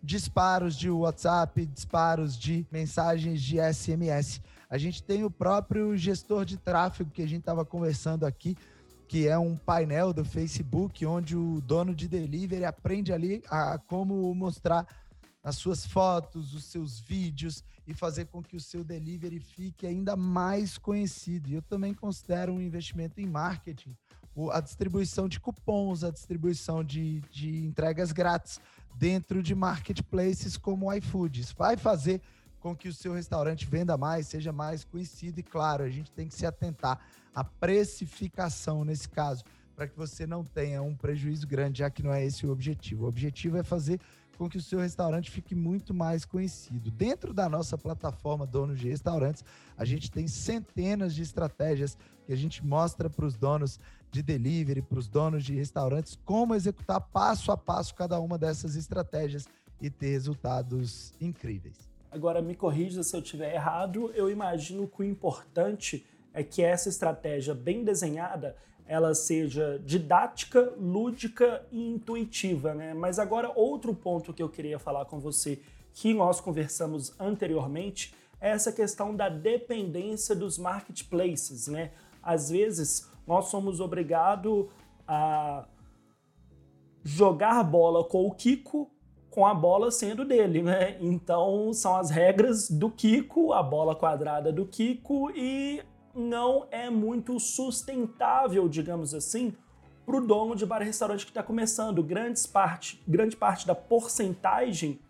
disparos 0.05 0.77
de 0.77 0.91
WhatsApp, 0.91 1.65
disparos 1.65 2.37
de 2.37 2.67
mensagens 2.71 3.41
de 3.41 3.57
SMS. 3.59 4.41
A 4.69 4.77
gente 4.77 5.03
tem 5.03 5.25
o 5.25 5.31
próprio 5.31 5.97
gestor 5.97 6.45
de 6.45 6.59
tráfego 6.59 7.11
que 7.11 7.23
a 7.23 7.27
gente 7.27 7.41
estava 7.41 7.65
conversando 7.65 8.27
aqui, 8.27 8.57
que 9.09 9.27
é 9.27 9.39
um 9.39 9.57
painel 9.57 10.13
do 10.13 10.25
Facebook 10.25 11.07
onde 11.07 11.37
o 11.37 11.61
dono 11.63 11.95
de 11.95 12.07
delivery 12.07 12.65
aprende 12.65 13.13
ali 13.13 13.43
a 13.49 13.79
como 13.79 14.35
mostrar 14.35 14.87
as 15.43 15.57
suas 15.57 15.87
fotos, 15.87 16.55
os 16.55 16.65
seus 16.65 17.01
vídeos 17.01 17.65
e 17.87 17.95
fazer 17.95 18.27
com 18.27 18.43
que 18.43 18.57
o 18.57 18.61
seu 18.61 18.83
delivery 18.83 19.41
fique 19.41 19.87
ainda 19.87 20.17
mais 20.17 20.79
conhecido. 20.79 21.49
E 21.49 21.55
eu 21.55 21.63
também 21.63 21.95
considero 21.95 22.53
um 22.53 22.61
investimento 22.61 23.21
em 23.21 23.27
marketing, 23.27 23.95
a 24.51 24.61
distribuição 24.61 25.29
de 25.29 25.39
cupons, 25.39 26.03
a 26.03 26.11
distribuição 26.11 26.83
de, 26.83 27.21
de 27.31 27.65
entregas 27.65 28.11
grátis 28.11 28.61
dentro 28.95 29.43
de 29.43 29.55
marketplaces 29.55 30.57
como 30.57 30.87
o 30.87 30.93
iFood. 30.93 31.41
Isso 31.41 31.55
vai 31.57 31.77
fazer 31.77 32.21
com 32.61 32.75
que 32.75 32.89
o 32.89 32.95
seu 32.95 33.13
restaurante 33.13 33.67
venda 33.67 33.97
mais, 33.97 34.27
seja 34.27 34.51
mais 34.51 34.85
conhecido 34.85 35.39
e 35.39 35.43
claro, 35.43 35.85
a 35.85 35.91
gente 35.91 36.11
tem 36.11 36.27
que 36.27 36.35
se 36.35 36.47
atentar 36.47 36.99
à 37.35 37.45
precificação 37.45 38.85
nesse 38.85 39.07
caso, 39.09 39.45
para 39.77 39.87
que 39.87 39.97
você 39.97 40.27
não 40.27 40.43
tenha 40.43 40.81
um 40.81 40.95
prejuízo 40.95 41.47
grande, 41.47 41.81
já 41.81 41.91
que 41.91 42.03
não 42.03 42.13
é 42.13 42.25
esse 42.25 42.47
o 42.47 42.51
objetivo. 42.51 43.05
O 43.05 43.09
objetivo 43.09 43.59
é 43.59 43.63
fazer 43.63 44.01
com 44.39 44.49
que 44.49 44.57
o 44.57 44.63
seu 44.63 44.81
restaurante 44.81 45.31
fique 45.31 45.55
muito 45.55 45.93
mais 45.93 46.25
conhecido. 46.25 46.91
Dentro 46.91 47.33
da 47.33 47.49
nossa 47.49 47.77
plataforma 47.77 48.47
Donos 48.47 48.79
de 48.79 48.89
Restaurantes, 48.89 49.45
a 49.77 49.85
gente 49.85 50.11
tem 50.11 50.27
centenas 50.27 51.15
de 51.15 51.23
estratégias 51.23 51.97
que 52.27 52.33
a 52.33 52.37
gente 52.37 52.65
mostra 52.65 53.11
para 53.11 53.27
os 53.27 53.37
donos 53.37 53.79
de 54.15 54.23
delivery, 54.23 54.81
para 54.81 54.99
os 54.99 55.09
donos 55.09 55.45
de 55.45 55.55
restaurantes, 55.55 56.17
como 56.25 56.55
executar 56.55 57.01
passo 57.01 57.51
a 57.51 57.57
passo 57.57 57.95
cada 57.95 58.21
uma 58.21 58.39
dessas 58.39 58.77
estratégias 58.77 59.49
e 59.81 59.91
ter 59.91 60.11
resultados 60.11 61.13
incríveis. 61.21 61.77
Agora, 62.13 62.41
me 62.41 62.55
corrija 62.55 63.03
se 63.03 63.17
eu 63.17 63.21
estiver 63.21 63.53
errado, 63.53 64.13
eu 64.15 64.31
imagino 64.31 64.87
que 64.87 65.03
o 65.03 65.05
importante 65.05 66.07
é 66.33 66.45
que 66.45 66.63
essa 66.63 66.89
estratégia 66.89 67.55
bem 67.55 67.85
desenhada 67.85 68.57
ela 68.87 69.15
seja 69.15 69.81
didática, 69.85 70.73
lúdica 70.79 71.65
e 71.73 71.89
intuitiva, 71.89 72.75
né? 72.75 72.95
Mas 72.95 73.19
agora 73.19 73.51
outro 73.55 73.95
ponto 73.95 74.33
que 74.33 74.43
eu 74.43 74.49
queria 74.49 74.79
falar 74.79 75.07
com 75.07 75.19
você, 75.19 75.59
que 75.93 76.13
nós 76.13 76.41
conversamos 76.41 77.13
anteriormente, 77.19 78.15
é 78.41 78.51
essa 78.51 78.71
questão 78.71 79.17
da 79.17 79.29
dependência 79.29 80.37
dos 80.37 80.59
marketplaces, 80.59 81.67
né? 81.67 81.93
Às 82.23 82.51
vezes 82.51 83.09
nós 83.27 83.47
somos 83.47 83.81
obrigados 83.81 84.67
a 85.07 85.67
jogar 87.03 87.63
bola 87.63 88.05
com 88.05 88.27
o 88.27 88.31
Kiko 88.33 88.91
com 89.35 89.45
a 89.45 89.53
bola 89.53 89.91
sendo 89.91 90.25
dele, 90.25 90.63
né? 90.63 90.97
Então 91.01 91.73
são 91.73 91.97
as 91.97 92.09
regras 92.09 92.71
do 92.71 92.89
Kiko, 92.89 93.53
a 93.53 93.65
bola 93.65 93.97
quadrada 93.97 94.53
do 94.53 94.65
Kiko 94.65 95.29
e 95.35 95.83
não 96.15 96.69
é 96.71 96.89
muito 96.89 97.41
sustentável, 97.41 98.69
digamos 98.69 99.13
assim, 99.13 99.53
para 100.07 100.17
o 100.17 100.25
dono 100.25 100.55
de 100.55 100.65
bar 100.65 100.83
e 100.83 100.85
restaurante 100.85 101.25
que 101.25 101.33
está 101.33 101.43
começando. 101.43 102.01
Grandes 102.01 102.47
parte, 102.47 103.03
grande 103.09 103.37
parte 103.37 103.67
da 103.67 103.75
porcentagem 103.75 105.01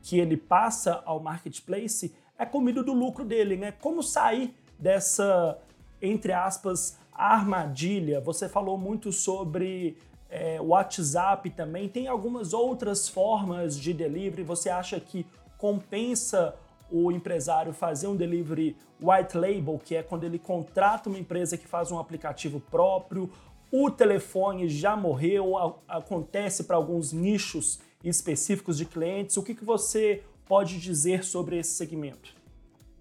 que 0.00 0.18
ele 0.18 0.38
passa 0.38 1.02
ao 1.04 1.20
marketplace 1.20 2.16
é 2.38 2.46
comido 2.46 2.82
do 2.82 2.94
lucro 2.94 3.22
dele, 3.22 3.54
né? 3.58 3.72
Como 3.72 4.02
sair 4.02 4.56
dessa, 4.78 5.58
entre 6.00 6.32
aspas, 6.32 6.98
armadilha? 7.18 8.20
Você 8.20 8.48
falou 8.48 8.78
muito 8.78 9.10
sobre 9.12 9.98
é, 10.30 10.60
WhatsApp 10.60 11.50
também. 11.50 11.88
Tem 11.88 12.06
algumas 12.06 12.52
outras 12.52 13.08
formas 13.08 13.78
de 13.78 13.92
delivery. 13.92 14.42
Você 14.44 14.70
acha 14.70 15.00
que 15.00 15.26
compensa 15.56 16.54
o 16.90 17.10
empresário 17.12 17.72
fazer 17.72 18.06
um 18.06 18.16
delivery 18.16 18.76
white 19.00 19.36
label, 19.36 19.78
que 19.78 19.94
é 19.94 20.02
quando 20.02 20.24
ele 20.24 20.38
contrata 20.38 21.08
uma 21.08 21.18
empresa 21.18 21.56
que 21.56 21.66
faz 21.66 21.90
um 21.90 21.98
aplicativo 21.98 22.60
próprio, 22.60 23.30
o 23.70 23.90
telefone 23.90 24.68
já 24.68 24.96
morreu, 24.96 25.82
acontece 25.86 26.64
para 26.64 26.76
alguns 26.76 27.12
nichos 27.12 27.78
específicos 28.02 28.78
de 28.78 28.86
clientes. 28.86 29.36
O 29.36 29.42
que, 29.42 29.54
que 29.54 29.64
você 29.64 30.22
pode 30.46 30.80
dizer 30.80 31.22
sobre 31.24 31.58
esse 31.58 31.72
segmento? 31.72 32.34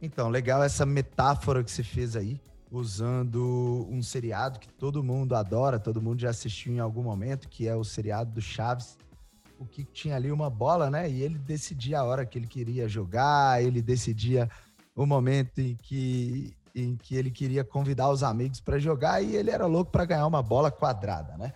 Então, 0.01 0.29
legal 0.29 0.61
essa 0.61 0.85
metáfora 0.85 1.63
que 1.63 1.71
você 1.71 1.83
fez 1.83 2.15
aí, 2.15 2.39
usando 2.71 3.87
um 3.89 4.01
seriado 4.01 4.59
que 4.59 4.67
todo 4.67 5.03
mundo 5.03 5.35
adora, 5.35 5.79
todo 5.79 6.01
mundo 6.01 6.19
já 6.19 6.29
assistiu 6.29 6.73
em 6.73 6.79
algum 6.79 7.03
momento, 7.03 7.47
que 7.47 7.67
é 7.67 7.75
o 7.75 7.83
seriado 7.83 8.31
do 8.31 8.41
Chaves 8.41 8.97
o 9.59 9.65
que 9.65 9.83
tinha 9.83 10.15
ali 10.15 10.31
uma 10.31 10.49
bola, 10.49 10.89
né? 10.89 11.09
E 11.09 11.21
ele 11.21 11.37
decidia 11.37 11.99
a 11.99 12.03
hora 12.03 12.25
que 12.25 12.37
ele 12.37 12.47
queria 12.47 12.87
jogar, 12.87 13.63
ele 13.63 13.81
decidia 13.81 14.49
o 14.95 15.05
momento 15.05 15.59
em 15.59 15.75
que, 15.75 16.55
em 16.75 16.95
que 16.95 17.15
ele 17.15 17.31
queria 17.31 17.63
convidar 17.63 18.09
os 18.09 18.23
amigos 18.23 18.59
para 18.59 18.79
jogar 18.79 19.21
e 19.21 19.35
ele 19.35 19.51
era 19.51 19.65
louco 19.65 19.91
para 19.91 20.05
ganhar 20.05 20.27
uma 20.27 20.41
bola 20.41 20.71
quadrada, 20.71 21.37
né? 21.37 21.53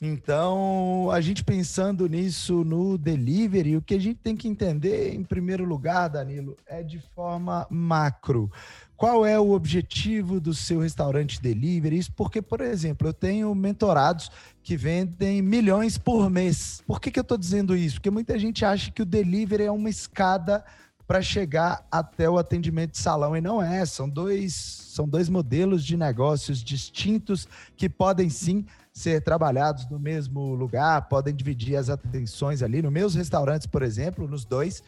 Então, 0.00 1.10
a 1.10 1.20
gente 1.20 1.42
pensando 1.42 2.08
nisso 2.08 2.64
no 2.64 2.96
delivery, 2.96 3.76
o 3.76 3.82
que 3.82 3.94
a 3.94 4.00
gente 4.00 4.20
tem 4.22 4.36
que 4.36 4.46
entender, 4.46 5.12
em 5.12 5.24
primeiro 5.24 5.64
lugar, 5.64 6.08
Danilo, 6.08 6.56
é 6.66 6.84
de 6.84 7.00
forma 7.16 7.66
macro. 7.68 8.50
Qual 8.96 9.26
é 9.26 9.38
o 9.38 9.50
objetivo 9.50 10.40
do 10.40 10.54
seu 10.54 10.80
restaurante 10.80 11.42
delivery? 11.42 11.98
Isso 11.98 12.12
porque, 12.12 12.40
por 12.40 12.60
exemplo, 12.60 13.08
eu 13.08 13.12
tenho 13.12 13.52
mentorados 13.54 14.30
que 14.62 14.76
vendem 14.76 15.42
milhões 15.42 15.98
por 15.98 16.30
mês. 16.30 16.80
Por 16.86 17.00
que, 17.00 17.10
que 17.10 17.18
eu 17.18 17.22
estou 17.22 17.38
dizendo 17.38 17.76
isso? 17.76 17.96
Porque 17.96 18.10
muita 18.10 18.38
gente 18.38 18.64
acha 18.64 18.92
que 18.92 19.02
o 19.02 19.06
delivery 19.06 19.64
é 19.64 19.70
uma 19.70 19.90
escada 19.90 20.64
para 21.08 21.22
chegar 21.22 21.86
até 21.90 22.28
o 22.28 22.36
atendimento 22.36 22.92
de 22.92 22.98
salão 22.98 23.36
e 23.36 23.40
não 23.40 23.62
é. 23.62 23.84
São 23.86 24.08
dois, 24.08 24.52
são 24.52 25.08
dois 25.08 25.28
modelos 25.28 25.84
de 25.84 25.96
negócios 25.96 26.62
distintos 26.62 27.48
que 27.76 27.88
podem 27.88 28.28
sim 28.28 28.66
ser 28.98 29.22
trabalhados 29.22 29.88
no 29.88 29.98
mesmo 29.98 30.54
lugar, 30.54 31.08
podem 31.08 31.34
dividir 31.34 31.76
as 31.76 31.88
atenções 31.88 32.62
ali. 32.62 32.82
Nos 32.82 32.92
meus 32.92 33.14
restaurantes, 33.14 33.66
por 33.66 33.82
exemplo, 33.82 34.26
nos 34.26 34.44
dois, 34.44 34.82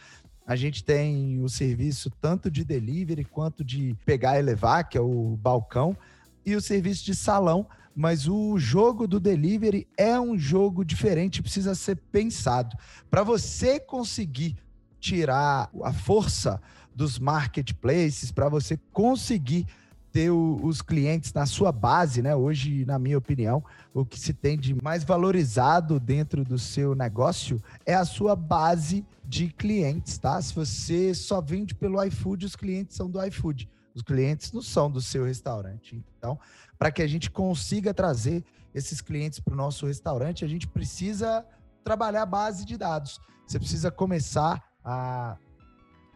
a 0.44 0.56
gente 0.56 0.82
tem 0.82 1.40
o 1.40 1.48
serviço 1.48 2.10
tanto 2.20 2.50
de 2.50 2.64
delivery 2.64 3.24
quanto 3.24 3.64
de 3.64 3.96
pegar 4.04 4.38
e 4.38 4.42
levar, 4.42 4.82
que 4.84 4.98
é 4.98 5.00
o 5.00 5.38
balcão, 5.40 5.96
e 6.44 6.56
o 6.56 6.60
serviço 6.60 7.04
de 7.04 7.14
salão. 7.14 7.66
Mas 7.94 8.26
o 8.26 8.58
jogo 8.58 9.06
do 9.06 9.20
delivery 9.20 9.86
é 9.96 10.18
um 10.18 10.36
jogo 10.36 10.84
diferente, 10.84 11.42
precisa 11.42 11.74
ser 11.74 11.96
pensado. 12.10 12.76
Para 13.08 13.22
você 13.22 13.78
conseguir 13.78 14.56
tirar 14.98 15.70
a 15.84 15.92
força 15.92 16.60
dos 16.94 17.18
marketplaces, 17.18 18.32
para 18.32 18.48
você 18.48 18.76
conseguir 18.92 19.66
ter 20.12 20.30
o, 20.30 20.58
os 20.62 20.82
clientes 20.82 21.32
na 21.32 21.46
sua 21.46 21.70
base, 21.70 22.22
né? 22.22 22.34
Hoje, 22.34 22.84
na 22.84 22.98
minha 22.98 23.18
opinião, 23.18 23.62
o 23.94 24.04
que 24.04 24.18
se 24.18 24.32
tem 24.32 24.58
de 24.58 24.74
mais 24.82 25.04
valorizado 25.04 26.00
dentro 26.00 26.44
do 26.44 26.58
seu 26.58 26.94
negócio 26.94 27.62
é 27.86 27.94
a 27.94 28.04
sua 28.04 28.34
base 28.34 29.04
de 29.24 29.48
clientes, 29.48 30.18
tá? 30.18 30.40
Se 30.42 30.54
você 30.54 31.14
só 31.14 31.40
vende 31.40 31.74
pelo 31.74 32.02
iFood, 32.04 32.46
os 32.46 32.56
clientes 32.56 32.96
são 32.96 33.08
do 33.08 33.24
iFood. 33.24 33.68
Os 33.94 34.02
clientes 34.02 34.52
não 34.52 34.62
são 34.62 34.90
do 34.90 35.00
seu 35.00 35.24
restaurante. 35.24 36.02
Então, 36.18 36.38
para 36.78 36.90
que 36.90 37.02
a 37.02 37.06
gente 37.06 37.30
consiga 37.30 37.92
trazer 37.92 38.44
esses 38.74 39.00
clientes 39.00 39.40
para 39.40 39.52
o 39.54 39.56
nosso 39.56 39.86
restaurante, 39.86 40.44
a 40.44 40.48
gente 40.48 40.66
precisa 40.66 41.44
trabalhar 41.82 42.22
a 42.22 42.26
base 42.26 42.64
de 42.64 42.76
dados. 42.76 43.20
Você 43.46 43.58
precisa 43.58 43.90
começar 43.90 44.62
a, 44.84 45.36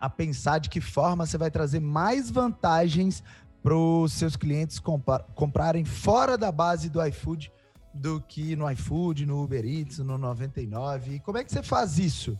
a 0.01 0.09
pensar 0.09 0.59
de 0.59 0.69
que 0.69 0.81
forma 0.81 1.27
você 1.27 1.37
vai 1.37 1.51
trazer 1.51 1.81
mais 1.81 2.31
vantagens 2.31 3.23
para 3.65 3.75
os 3.75 4.13
seus 4.13 4.37
clientes 4.37 4.79
comprarem 5.35 5.87
fora 5.87 6.37
da 6.37 6.53
base 6.53 6.91
do 6.91 7.03
iFood 7.07 7.51
do 7.95 8.21
que 8.21 8.55
no 8.55 8.71
iFood, 8.71 9.25
no 9.25 9.43
Uber 9.43 9.65
Eats, 9.65 10.01
no 10.01 10.19
99. 10.19 11.15
E 11.15 11.21
como 11.21 11.39
é 11.39 11.45
que 11.45 11.51
você 11.51 11.63
faz 11.63 11.99
isso? 11.99 12.39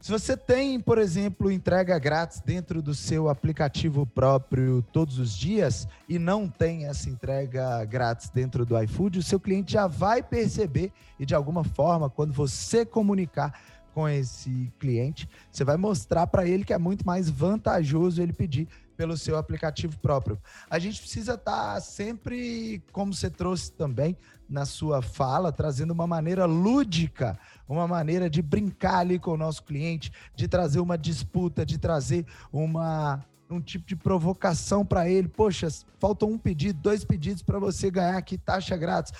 Se 0.00 0.10
você 0.10 0.34
tem, 0.34 0.80
por 0.80 0.96
exemplo, 0.96 1.50
entrega 1.50 1.98
grátis 1.98 2.40
dentro 2.40 2.80
do 2.80 2.94
seu 2.94 3.28
aplicativo 3.28 4.06
próprio 4.06 4.80
todos 4.92 5.18
os 5.18 5.36
dias 5.36 5.86
e 6.08 6.18
não 6.18 6.48
tem 6.48 6.86
essa 6.86 7.10
entrega 7.10 7.84
grátis 7.84 8.30
dentro 8.30 8.64
do 8.64 8.80
iFood, 8.80 9.18
o 9.18 9.22
seu 9.22 9.38
cliente 9.38 9.72
já 9.72 9.86
vai 9.86 10.22
perceber 10.22 10.90
e 11.18 11.26
de 11.26 11.34
alguma 11.34 11.64
forma, 11.64 12.08
quando 12.08 12.32
você 12.32 12.86
comunicar 12.86 13.60
com 13.92 14.08
esse 14.08 14.72
cliente, 14.78 15.28
você 15.50 15.64
vai 15.64 15.76
mostrar 15.76 16.26
para 16.26 16.46
ele 16.46 16.64
que 16.64 16.72
é 16.72 16.78
muito 16.78 17.04
mais 17.04 17.28
vantajoso 17.28 18.22
ele 18.22 18.32
pedir 18.32 18.68
pelo 18.96 19.16
seu 19.16 19.36
aplicativo 19.36 19.98
próprio. 19.98 20.40
A 20.70 20.78
gente 20.78 21.00
precisa 21.00 21.34
estar 21.34 21.74
tá 21.74 21.80
sempre, 21.80 22.82
como 22.92 23.12
você 23.12 23.30
trouxe 23.30 23.72
também 23.72 24.16
na 24.48 24.64
sua 24.64 25.02
fala, 25.02 25.52
trazendo 25.52 25.92
uma 25.92 26.06
maneira 26.06 26.46
lúdica, 26.46 27.38
uma 27.68 27.86
maneira 27.86 28.30
de 28.30 28.40
brincar 28.40 28.98
ali 28.98 29.18
com 29.18 29.32
o 29.32 29.36
nosso 29.36 29.62
cliente, 29.62 30.12
de 30.34 30.48
trazer 30.48 30.80
uma 30.80 30.96
disputa, 30.96 31.66
de 31.66 31.78
trazer 31.78 32.24
uma 32.52 33.24
um 33.48 33.60
tipo 33.60 33.86
de 33.86 33.94
provocação 33.94 34.84
para 34.84 35.08
ele. 35.08 35.28
Poxa, 35.28 35.68
faltam 36.00 36.30
um 36.32 36.38
pedido, 36.38 36.80
dois 36.80 37.04
pedidos 37.04 37.42
para 37.42 37.60
você 37.60 37.90
ganhar 37.90 38.16
aqui 38.16 38.36
taxa 38.36 38.76
grátis. 38.76 39.12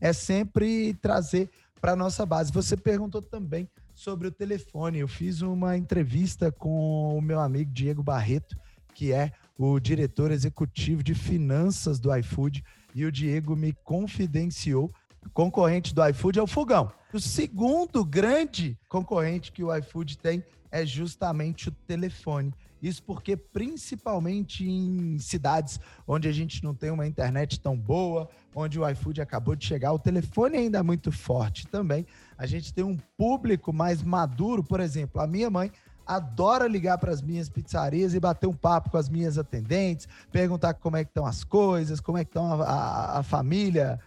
É 0.00 0.10
sempre 0.12 0.94
trazer 0.94 1.50
para 1.80 1.94
nossa 1.94 2.24
base. 2.24 2.52
Você 2.52 2.76
perguntou 2.76 3.20
também 3.20 3.68
sobre 3.94 4.28
o 4.28 4.32
telefone. 4.32 5.00
Eu 5.00 5.08
fiz 5.08 5.42
uma 5.42 5.76
entrevista 5.76 6.52
com 6.52 7.16
o 7.16 7.20
meu 7.20 7.40
amigo 7.40 7.70
Diego 7.72 8.02
Barreto, 8.02 8.56
que 8.98 9.12
é 9.12 9.30
o 9.56 9.78
diretor 9.78 10.32
executivo 10.32 11.04
de 11.04 11.14
finanças 11.14 12.00
do 12.00 12.12
iFood, 12.16 12.64
e 12.92 13.04
o 13.04 13.12
Diego 13.12 13.54
me 13.54 13.72
confidenciou. 13.84 14.92
Concorrente 15.32 15.94
do 15.94 16.04
iFood 16.08 16.40
é 16.40 16.42
o 16.42 16.48
Fogão. 16.48 16.90
O 17.12 17.20
segundo 17.20 18.04
grande 18.04 18.76
concorrente 18.88 19.52
que 19.52 19.62
o 19.62 19.72
iFood 19.72 20.18
tem 20.18 20.42
é 20.68 20.84
justamente 20.84 21.68
o 21.68 21.72
telefone. 21.86 22.52
Isso 22.82 23.00
porque, 23.04 23.36
principalmente 23.36 24.68
em 24.68 25.16
cidades 25.20 25.78
onde 26.04 26.26
a 26.26 26.32
gente 26.32 26.64
não 26.64 26.74
tem 26.74 26.90
uma 26.90 27.06
internet 27.06 27.60
tão 27.60 27.76
boa, 27.76 28.28
onde 28.52 28.80
o 28.80 28.88
iFood 28.88 29.20
acabou 29.20 29.54
de 29.54 29.64
chegar, 29.64 29.92
o 29.92 29.98
telefone 29.98 30.56
ainda 30.56 30.78
é 30.78 30.82
muito 30.82 31.12
forte 31.12 31.68
também. 31.68 32.04
A 32.36 32.46
gente 32.46 32.74
tem 32.74 32.84
um 32.84 32.96
público 33.16 33.72
mais 33.72 34.02
maduro, 34.02 34.64
por 34.64 34.80
exemplo, 34.80 35.20
a 35.20 35.26
minha 35.26 35.48
mãe 35.48 35.70
adora 36.08 36.66
ligar 36.66 36.96
para 36.96 37.12
as 37.12 37.20
minhas 37.20 37.50
pizzarias 37.50 38.14
e 38.14 38.20
bater 38.20 38.46
um 38.46 38.54
papo 38.54 38.90
com 38.90 38.96
as 38.96 39.10
minhas 39.10 39.36
atendentes, 39.36 40.08
perguntar 40.32 40.72
como 40.74 40.96
é 40.96 41.04
que 41.04 41.10
estão 41.10 41.26
as 41.26 41.44
coisas, 41.44 42.00
como 42.00 42.16
é 42.16 42.24
que 42.24 42.30
estão 42.30 42.62
a, 42.62 42.64
a, 42.64 43.18
a 43.18 43.22
família 43.22 44.00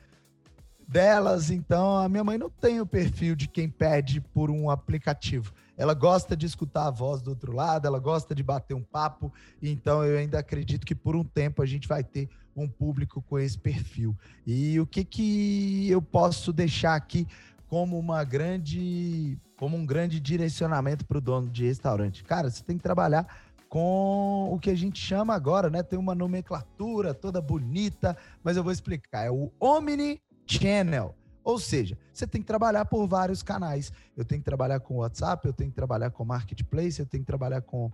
delas. 0.87 1.51
Então, 1.51 1.95
a 1.97 2.09
minha 2.09 2.23
mãe 2.23 2.37
não 2.37 2.49
tem 2.49 2.81
o 2.81 2.85
perfil 2.85 3.35
de 3.35 3.47
quem 3.47 3.69
pede 3.69 4.19
por 4.19 4.49
um 4.49 4.69
aplicativo. 4.69 5.53
Ela 5.77 5.93
gosta 5.93 6.35
de 6.35 6.45
escutar 6.45 6.87
a 6.87 6.91
voz 6.91 7.21
do 7.21 7.29
outro 7.29 7.53
lado, 7.53 7.87
ela 7.87 7.99
gosta 7.99 8.35
de 8.35 8.43
bater 8.43 8.73
um 8.73 8.83
papo. 8.83 9.31
Então, 9.61 10.03
eu 10.03 10.17
ainda 10.17 10.39
acredito 10.39 10.85
que 10.85 10.95
por 10.95 11.15
um 11.15 11.23
tempo 11.23 11.61
a 11.61 11.65
gente 11.65 11.87
vai 11.87 12.03
ter 12.03 12.29
um 12.55 12.67
público 12.67 13.21
com 13.21 13.39
esse 13.39 13.57
perfil. 13.57 14.17
E 14.45 14.79
o 14.79 14.85
que, 14.85 15.05
que 15.05 15.89
eu 15.89 16.01
posso 16.01 16.51
deixar 16.51 16.95
aqui 16.95 17.25
como 17.67 17.97
uma 17.97 18.23
grande 18.25 19.37
como 19.61 19.77
um 19.77 19.85
grande 19.85 20.19
direcionamento 20.19 21.05
para 21.05 21.19
o 21.19 21.21
dono 21.21 21.47
de 21.47 21.67
restaurante. 21.67 22.23
Cara, 22.23 22.49
você 22.49 22.63
tem 22.63 22.77
que 22.77 22.81
trabalhar 22.81 23.27
com 23.69 24.49
o 24.51 24.57
que 24.57 24.71
a 24.71 24.75
gente 24.75 24.99
chama 24.99 25.35
agora, 25.35 25.69
né? 25.69 25.83
Tem 25.83 25.99
uma 25.99 26.15
nomenclatura 26.15 27.13
toda 27.13 27.39
bonita, 27.39 28.17
mas 28.43 28.57
eu 28.57 28.63
vou 28.63 28.71
explicar. 28.71 29.23
É 29.23 29.29
o 29.29 29.51
Omni 29.59 30.19
Channel. 30.47 31.13
Ou 31.43 31.59
seja, 31.59 31.95
você 32.11 32.25
tem 32.25 32.41
que 32.41 32.47
trabalhar 32.47 32.85
por 32.85 33.05
vários 33.05 33.43
canais. 33.43 33.93
Eu 34.17 34.25
tenho 34.25 34.41
que 34.41 34.45
trabalhar 34.45 34.79
com 34.79 34.95
WhatsApp, 34.95 35.45
eu 35.45 35.53
tenho 35.53 35.69
que 35.69 35.75
trabalhar 35.75 36.09
com 36.09 36.25
Marketplace, 36.25 36.99
eu 36.99 37.05
tenho 37.05 37.21
que 37.21 37.27
trabalhar 37.27 37.61
com 37.61 37.91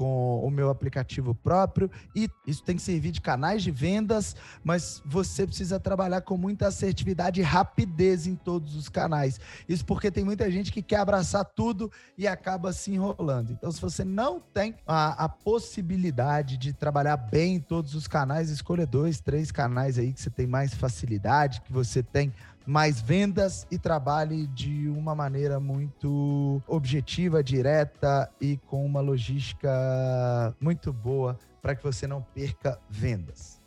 com 0.00 0.40
o 0.42 0.50
meu 0.50 0.70
aplicativo 0.70 1.34
próprio 1.34 1.90
e 2.16 2.26
isso 2.46 2.64
tem 2.64 2.74
que 2.74 2.80
servir 2.80 3.10
de 3.10 3.20
canais 3.20 3.62
de 3.62 3.70
vendas, 3.70 4.34
mas 4.64 5.02
você 5.04 5.46
precisa 5.46 5.78
trabalhar 5.78 6.22
com 6.22 6.38
muita 6.38 6.68
assertividade 6.68 7.38
e 7.38 7.44
rapidez 7.44 8.26
em 8.26 8.34
todos 8.34 8.74
os 8.74 8.88
canais. 8.88 9.38
Isso 9.68 9.84
porque 9.84 10.10
tem 10.10 10.24
muita 10.24 10.50
gente 10.50 10.72
que 10.72 10.80
quer 10.80 11.00
abraçar 11.00 11.44
tudo 11.44 11.92
e 12.16 12.26
acaba 12.26 12.72
se 12.72 12.90
enrolando. 12.90 13.52
Então, 13.52 13.70
se 13.70 13.78
você 13.78 14.02
não 14.02 14.40
tem 14.40 14.74
a, 14.86 15.24
a 15.24 15.28
possibilidade 15.28 16.56
de 16.56 16.72
trabalhar 16.72 17.18
bem 17.18 17.56
em 17.56 17.60
todos 17.60 17.94
os 17.94 18.08
canais, 18.08 18.48
escolha 18.48 18.86
dois, 18.86 19.20
três 19.20 19.52
canais 19.52 19.98
aí 19.98 20.14
que 20.14 20.20
você 20.22 20.30
tem 20.30 20.46
mais 20.46 20.72
facilidade, 20.72 21.60
que 21.60 21.70
você 21.70 22.02
tem 22.02 22.32
mais 22.70 23.00
vendas 23.00 23.66
e 23.68 23.76
trabalhe 23.76 24.46
de 24.46 24.88
uma 24.90 25.12
maneira 25.12 25.58
muito 25.58 26.62
objetiva, 26.68 27.42
direta 27.42 28.30
e 28.40 28.58
com 28.58 28.86
uma 28.86 29.00
logística 29.00 30.54
muito 30.60 30.92
boa 30.92 31.36
para 31.60 31.74
que 31.74 31.82
você 31.82 32.06
não 32.06 32.22
perca 32.22 32.80
vendas. 32.88 33.60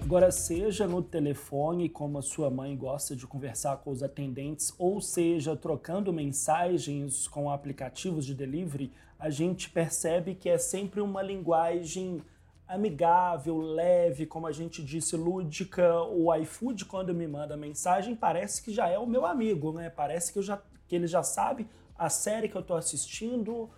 Agora, 0.00 0.30
seja 0.30 0.86
no 0.86 1.02
telefone, 1.02 1.88
como 1.88 2.18
a 2.18 2.22
sua 2.22 2.48
mãe 2.48 2.76
gosta 2.76 3.16
de 3.16 3.26
conversar 3.26 3.78
com 3.78 3.90
os 3.90 4.00
atendentes, 4.00 4.72
ou 4.78 5.00
seja, 5.00 5.56
trocando 5.56 6.12
mensagens 6.12 7.26
com 7.26 7.50
aplicativos 7.50 8.24
de 8.24 8.36
delivery, 8.36 8.92
a 9.18 9.30
gente 9.30 9.68
percebe 9.68 10.36
que 10.36 10.48
é 10.48 10.58
sempre 10.58 11.00
uma 11.00 11.22
linguagem 11.22 12.22
amigável, 12.70 13.58
leve, 13.58 14.24
como 14.26 14.46
a 14.46 14.52
gente 14.52 14.82
disse, 14.82 15.16
lúdica. 15.16 16.02
O 16.04 16.32
iFood, 16.36 16.84
quando 16.84 17.12
me 17.12 17.26
manda 17.26 17.56
mensagem, 17.56 18.14
parece 18.14 18.62
que 18.62 18.72
já 18.72 18.88
é 18.88 18.98
o 18.98 19.06
meu 19.06 19.26
amigo, 19.26 19.72
né? 19.72 19.90
Parece 19.90 20.32
que, 20.32 20.40
já, 20.40 20.62
que 20.86 20.94
ele 20.94 21.08
já 21.08 21.22
sabe 21.22 21.66
a 21.98 22.08
série 22.08 22.48
que 22.48 22.56
eu 22.56 22.60
estou 22.60 22.76
assistindo 22.76 23.68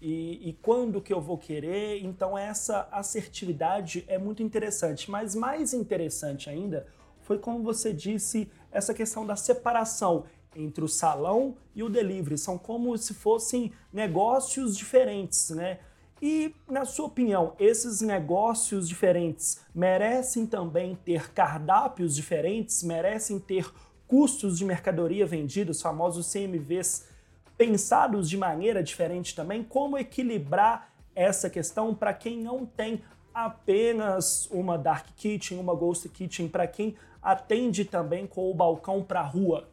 e, 0.00 0.50
e 0.50 0.52
quando 0.52 1.00
que 1.00 1.12
eu 1.12 1.20
vou 1.20 1.38
querer. 1.38 2.04
Então, 2.04 2.36
essa 2.36 2.86
assertividade 2.92 4.04
é 4.06 4.18
muito 4.18 4.42
interessante. 4.42 5.10
Mas 5.10 5.34
mais 5.34 5.72
interessante 5.72 6.50
ainda 6.50 6.86
foi 7.22 7.38
como 7.38 7.64
você 7.64 7.94
disse, 7.94 8.50
essa 8.70 8.92
questão 8.92 9.26
da 9.26 9.36
separação 9.36 10.24
entre 10.54 10.84
o 10.84 10.88
salão 10.88 11.56
e 11.74 11.82
o 11.82 11.88
delivery. 11.88 12.36
São 12.36 12.58
como 12.58 12.96
se 12.98 13.14
fossem 13.14 13.72
negócios 13.90 14.76
diferentes, 14.76 15.48
né? 15.48 15.80
E, 16.26 16.54
na 16.66 16.86
sua 16.86 17.04
opinião, 17.04 17.52
esses 17.58 18.00
negócios 18.00 18.88
diferentes 18.88 19.60
merecem 19.74 20.46
também 20.46 20.94
ter 21.04 21.30
cardápios 21.34 22.14
diferentes, 22.14 22.82
merecem 22.82 23.38
ter 23.38 23.70
custos 24.08 24.56
de 24.56 24.64
mercadoria 24.64 25.26
vendidos, 25.26 25.82
famosos 25.82 26.32
CMVs, 26.32 27.06
pensados 27.58 28.26
de 28.30 28.38
maneira 28.38 28.82
diferente 28.82 29.34
também? 29.34 29.62
Como 29.62 29.98
equilibrar 29.98 30.94
essa 31.14 31.50
questão 31.50 31.94
para 31.94 32.14
quem 32.14 32.38
não 32.38 32.64
tem 32.64 33.02
apenas 33.34 34.46
uma 34.50 34.78
dark 34.78 35.08
kitchen, 35.16 35.58
uma 35.58 35.74
ghost 35.74 36.08
kitchen, 36.08 36.48
para 36.48 36.66
quem 36.66 36.96
atende 37.20 37.84
também 37.84 38.26
com 38.26 38.50
o 38.50 38.54
balcão 38.54 39.02
para 39.02 39.20
a 39.20 39.26
rua? 39.26 39.68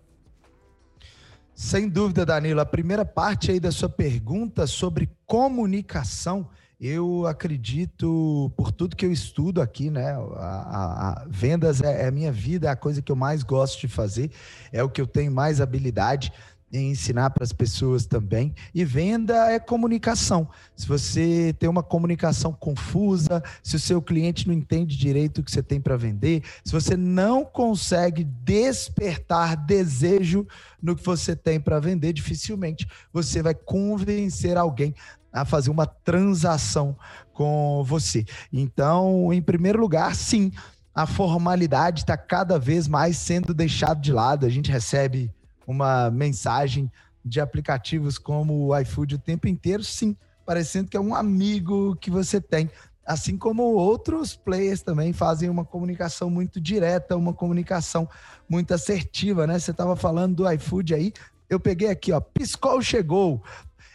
Sem 1.62 1.88
dúvida, 1.88 2.26
Danilo. 2.26 2.60
A 2.60 2.66
primeira 2.66 3.06
parte 3.06 3.52
aí 3.52 3.60
da 3.60 3.72
sua 3.72 3.88
pergunta 3.88 4.66
sobre 4.66 5.12
comunicação, 5.28 6.50
eu 6.80 7.28
acredito, 7.28 8.52
por 8.58 8.72
tudo 8.72 8.96
que 8.96 9.06
eu 9.06 9.12
estudo 9.12 9.62
aqui, 9.62 9.92
né? 9.92 10.12
A, 10.12 10.40
a, 10.40 11.10
a 11.12 11.26
vendas 11.30 11.80
é, 11.80 12.02
é 12.02 12.08
a 12.08 12.12
minha 12.12 12.32
vida, 12.32 12.68
é 12.68 12.72
a 12.72 12.76
coisa 12.76 13.00
que 13.00 13.12
eu 13.12 13.16
mais 13.16 13.44
gosto 13.44 13.80
de 13.80 13.88
fazer, 13.88 14.32
é 14.72 14.84
o 14.84 14.90
que 14.90 15.00
eu 15.00 15.06
tenho 15.06 15.32
mais 15.32 15.62
habilidade 15.62 16.34
em 16.72 16.92
ensinar 16.92 17.30
para 17.32 17.44
as 17.44 17.52
pessoas 17.52 18.06
também. 18.06 18.54
E 18.74 18.86
venda 18.86 19.52
é 19.52 19.60
comunicação. 19.60 20.48
Se 20.76 20.88
você 20.88 21.54
tem 21.60 21.70
uma 21.70 21.84
comunicação 21.84 22.54
confusa, 22.54 23.44
se 23.62 23.76
o 23.76 23.80
seu 23.80 24.02
cliente 24.02 24.48
não 24.48 24.54
entende 24.54 24.98
direito 24.98 25.40
o 25.40 25.44
que 25.44 25.52
você 25.52 25.62
tem 25.62 25.82
para 25.82 25.98
vender, 25.98 26.44
se 26.64 26.72
você 26.72 26.96
não 26.96 27.44
consegue 27.44 28.24
despertar 28.24 29.58
desejo 29.58 30.48
no 30.82 30.96
que 30.96 31.06
você 31.06 31.36
tem 31.36 31.60
para 31.60 31.80
vender, 31.80 32.14
dificilmente 32.14 32.88
você 33.12 33.42
vai 33.42 33.54
convencer 33.54 34.58
alguém 34.58 34.94
a 35.34 35.46
fazer 35.46 35.70
uma 35.70 35.86
transação 35.86 36.98
com 37.34 37.84
você. 37.86 38.26
Então, 38.52 39.32
em 39.32 39.42
primeiro 39.42 39.80
lugar, 39.80 40.14
sim, 40.16 40.52
a 40.94 41.06
formalidade 41.06 42.02
está 42.02 42.18
cada 42.18 42.60
vez 42.60 42.88
mais 42.88 43.18
sendo 43.18 43.54
deixado 43.54 44.02
de 44.02 44.12
lado. 44.12 44.46
A 44.46 44.50
gente 44.50 44.70
recebe 44.70 45.32
uma 45.66 46.10
mensagem 46.10 46.92
de 47.24 47.40
aplicativos 47.40 48.18
como 48.18 48.68
o 48.68 48.80
iFood 48.80 49.16
o 49.16 49.20
tempo 49.20 49.48
inteiro, 49.48 49.84
sim, 49.84 50.16
parecendo 50.46 50.90
que 50.90 50.98
é 50.98 51.00
um 51.00 51.16
amigo 51.16 51.96
que 51.98 52.10
você 52.10 52.42
tem. 52.42 52.70
Assim 53.06 53.38
como 53.38 53.64
outros 53.64 54.36
players 54.36 54.82
também 54.82 55.12
fazem 55.12 55.50
uma 55.50 55.66
comunicação 55.66 56.30
muito 56.30 56.60
direta, 56.60 57.16
uma 57.16 57.34
comunicação 57.34 58.08
muito 58.48 58.74
assertiva, 58.74 59.48
né? 59.48 59.58
Você 59.60 59.72
estava 59.72 59.96
falando 59.96 60.36
do 60.36 60.52
iFood 60.52 60.94
aí, 60.94 61.14
eu 61.50 61.60
peguei 61.60 61.90
aqui, 61.90 62.12
ó, 62.12 62.20
piscou, 62.20 62.82
chegou. 62.82 63.42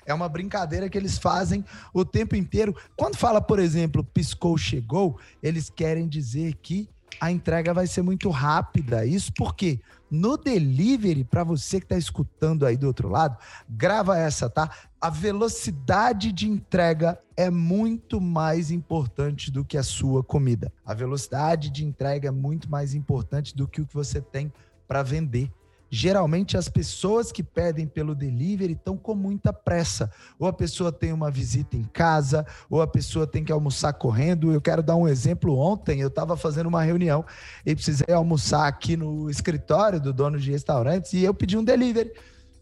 É 0.05 0.15
uma 0.15 0.29
brincadeira 0.29 0.89
que 0.89 0.97
eles 0.97 1.19
fazem 1.19 1.65
o 1.93 2.05
tempo 2.05 2.37
inteiro. 2.37 2.77
Quando 2.97 3.17
fala, 3.17 3.41
por 3.41 3.59
exemplo, 3.59 4.05
piscou, 4.05 4.57
chegou, 4.57 5.19
eles 5.43 5.69
querem 5.69 6.07
dizer 6.07 6.55
que 6.63 6.89
a 7.21 7.31
entrega 7.31 7.73
vai 7.75 7.87
ser 7.87 8.03
muito 8.03 8.31
rápida. 8.31 9.05
Isso 9.05 9.33
porque 9.33 9.81
no 10.11 10.37
delivery, 10.37 11.25
para 11.25 11.45
você 11.45 11.79
que 11.79 11.87
está 11.87 11.97
escutando 11.97 12.65
aí 12.65 12.77
do 12.77 12.87
outro 12.87 13.09
lado, 13.09 13.37
grava 13.69 14.17
essa, 14.17 14.49
tá? 14.49 14.71
A 15.01 15.11
velocidade 15.11 16.33
de 16.33 16.49
entrega 16.49 17.19
é 17.37 17.51
muito 17.51 18.21
mais 18.21 18.71
importante 18.71 19.51
do 19.51 19.65
que 19.65 19.77
a 19.77 19.83
sua 19.83 20.23
comida. 20.23 20.73
A 20.85 20.95
velocidade 20.95 21.71
de 21.71 21.85
entrega 21.85 22.29
é 22.29 22.33
muito 22.33 22.71
mais 22.71 22.95
importante 22.95 23.55
do 23.55 23.69
que 23.69 23.81
o 23.81 23.87
que 23.87 23.95
você 23.95 24.21
tem 24.21 24.53
para 24.87 25.03
vender 25.03 25.51
geralmente 25.91 26.57
as 26.57 26.69
pessoas 26.69 27.31
que 27.31 27.43
pedem 27.43 27.87
pelo 27.87 28.15
delivery 28.15 28.73
estão 28.73 28.97
com 28.97 29.15
muita 29.15 29.53
pressa. 29.53 30.11
Ou 30.39 30.49
a 30.49 30.53
pessoa 30.53 30.93
tem 30.93 31.13
uma 31.13 31.31
visita 31.31 31.77
em 31.77 31.85
casa, 31.85 32.47
ou 32.69 32.83
a 32.83 32.87
pessoa 32.87 33.27
tem 33.27 33.45
que 33.45 33.53
almoçar 33.53 33.93
correndo. 33.93 34.53
Eu 34.53 34.61
quero 34.61 34.83
dar 34.83 34.97
um 34.97 35.09
exemplo. 35.09 35.57
Ontem 35.57 36.01
eu 36.01 36.09
estava 36.09 36.37
fazendo 36.37 36.67
uma 36.67 36.83
reunião 36.83 37.25
e 37.65 37.75
precisei 37.75 38.15
almoçar 38.15 38.67
aqui 38.67 38.97
no 38.97 39.31
escritório 39.31 40.01
do 40.01 40.13
dono 40.13 40.39
de 40.39 40.51
restaurantes 40.51 41.13
e 41.13 41.23
eu 41.23 41.35
pedi 41.35 41.57
um 41.57 41.65
delivery. 41.65 42.13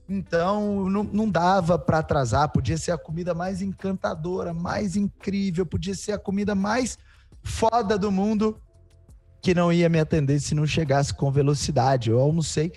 Então, 0.08 0.88
não, 0.90 1.02
não 1.02 1.30
dava 1.30 1.78
para 1.78 1.98
atrasar. 1.98 2.50
Podia 2.50 2.76
ser 2.76 2.92
a 2.92 2.98
comida 2.98 3.32
mais 3.32 3.62
encantadora, 3.62 4.52
mais 4.52 4.96
incrível, 4.96 5.64
podia 5.64 5.94
ser 5.94 6.12
a 6.12 6.18
comida 6.18 6.54
mais 6.54 6.98
foda 7.42 7.98
do 7.98 8.10
mundo 8.10 8.58
que 9.40 9.54
não 9.54 9.70
ia 9.70 9.90
me 9.90 10.00
atender 10.00 10.40
se 10.40 10.54
não 10.54 10.66
chegasse 10.66 11.12
com 11.12 11.30
velocidade. 11.30 12.10
Eu 12.10 12.18
almocei 12.18 12.72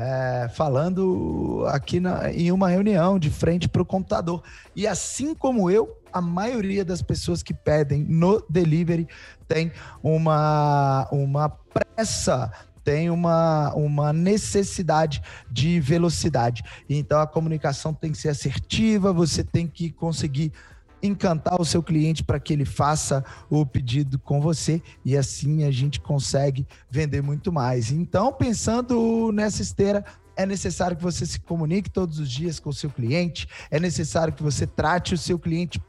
é, 0.00 0.48
falando 0.54 1.64
aqui 1.66 1.98
na, 1.98 2.30
em 2.30 2.52
uma 2.52 2.68
reunião 2.68 3.18
de 3.18 3.30
frente 3.30 3.68
para 3.68 3.82
o 3.82 3.84
computador. 3.84 4.44
E 4.76 4.86
assim 4.86 5.34
como 5.34 5.68
eu, 5.68 6.00
a 6.12 6.20
maioria 6.20 6.84
das 6.84 7.02
pessoas 7.02 7.42
que 7.42 7.52
pedem 7.52 8.04
no 8.04 8.40
delivery 8.48 9.08
tem 9.48 9.72
uma, 10.00 11.08
uma 11.10 11.48
pressa 11.48 12.52
tem 12.84 13.10
uma, 13.10 13.74
uma 13.74 14.14
necessidade 14.14 15.20
de 15.50 15.78
velocidade. 15.78 16.62
Então 16.88 17.20
a 17.20 17.26
comunicação 17.26 17.92
tem 17.92 18.12
que 18.12 18.16
ser 18.16 18.30
assertiva, 18.30 19.12
você 19.12 19.44
tem 19.44 19.66
que 19.66 19.90
conseguir 19.90 20.54
encantar 21.02 21.60
o 21.60 21.64
seu 21.64 21.82
cliente 21.82 22.24
para 22.24 22.40
que 22.40 22.52
ele 22.52 22.64
faça 22.64 23.24
o 23.48 23.64
pedido 23.64 24.18
com 24.18 24.40
você 24.40 24.82
e 25.04 25.16
assim 25.16 25.64
a 25.64 25.70
gente 25.70 26.00
consegue 26.00 26.66
vender 26.90 27.22
muito 27.22 27.52
mais. 27.52 27.90
Então, 27.90 28.32
pensando 28.32 29.30
nessa 29.32 29.62
esteira, 29.62 30.04
é 30.36 30.46
necessário 30.46 30.96
que 30.96 31.02
você 31.02 31.26
se 31.26 31.40
comunique 31.40 31.90
todos 31.90 32.18
os 32.18 32.30
dias 32.30 32.60
com 32.60 32.70
o 32.70 32.74
seu 32.74 32.90
cliente, 32.90 33.48
é 33.70 33.80
necessário 33.80 34.32
que 34.32 34.42
você 34.42 34.66
trate 34.66 35.14
o 35.14 35.18
seu 35.18 35.38
cliente 35.38 35.82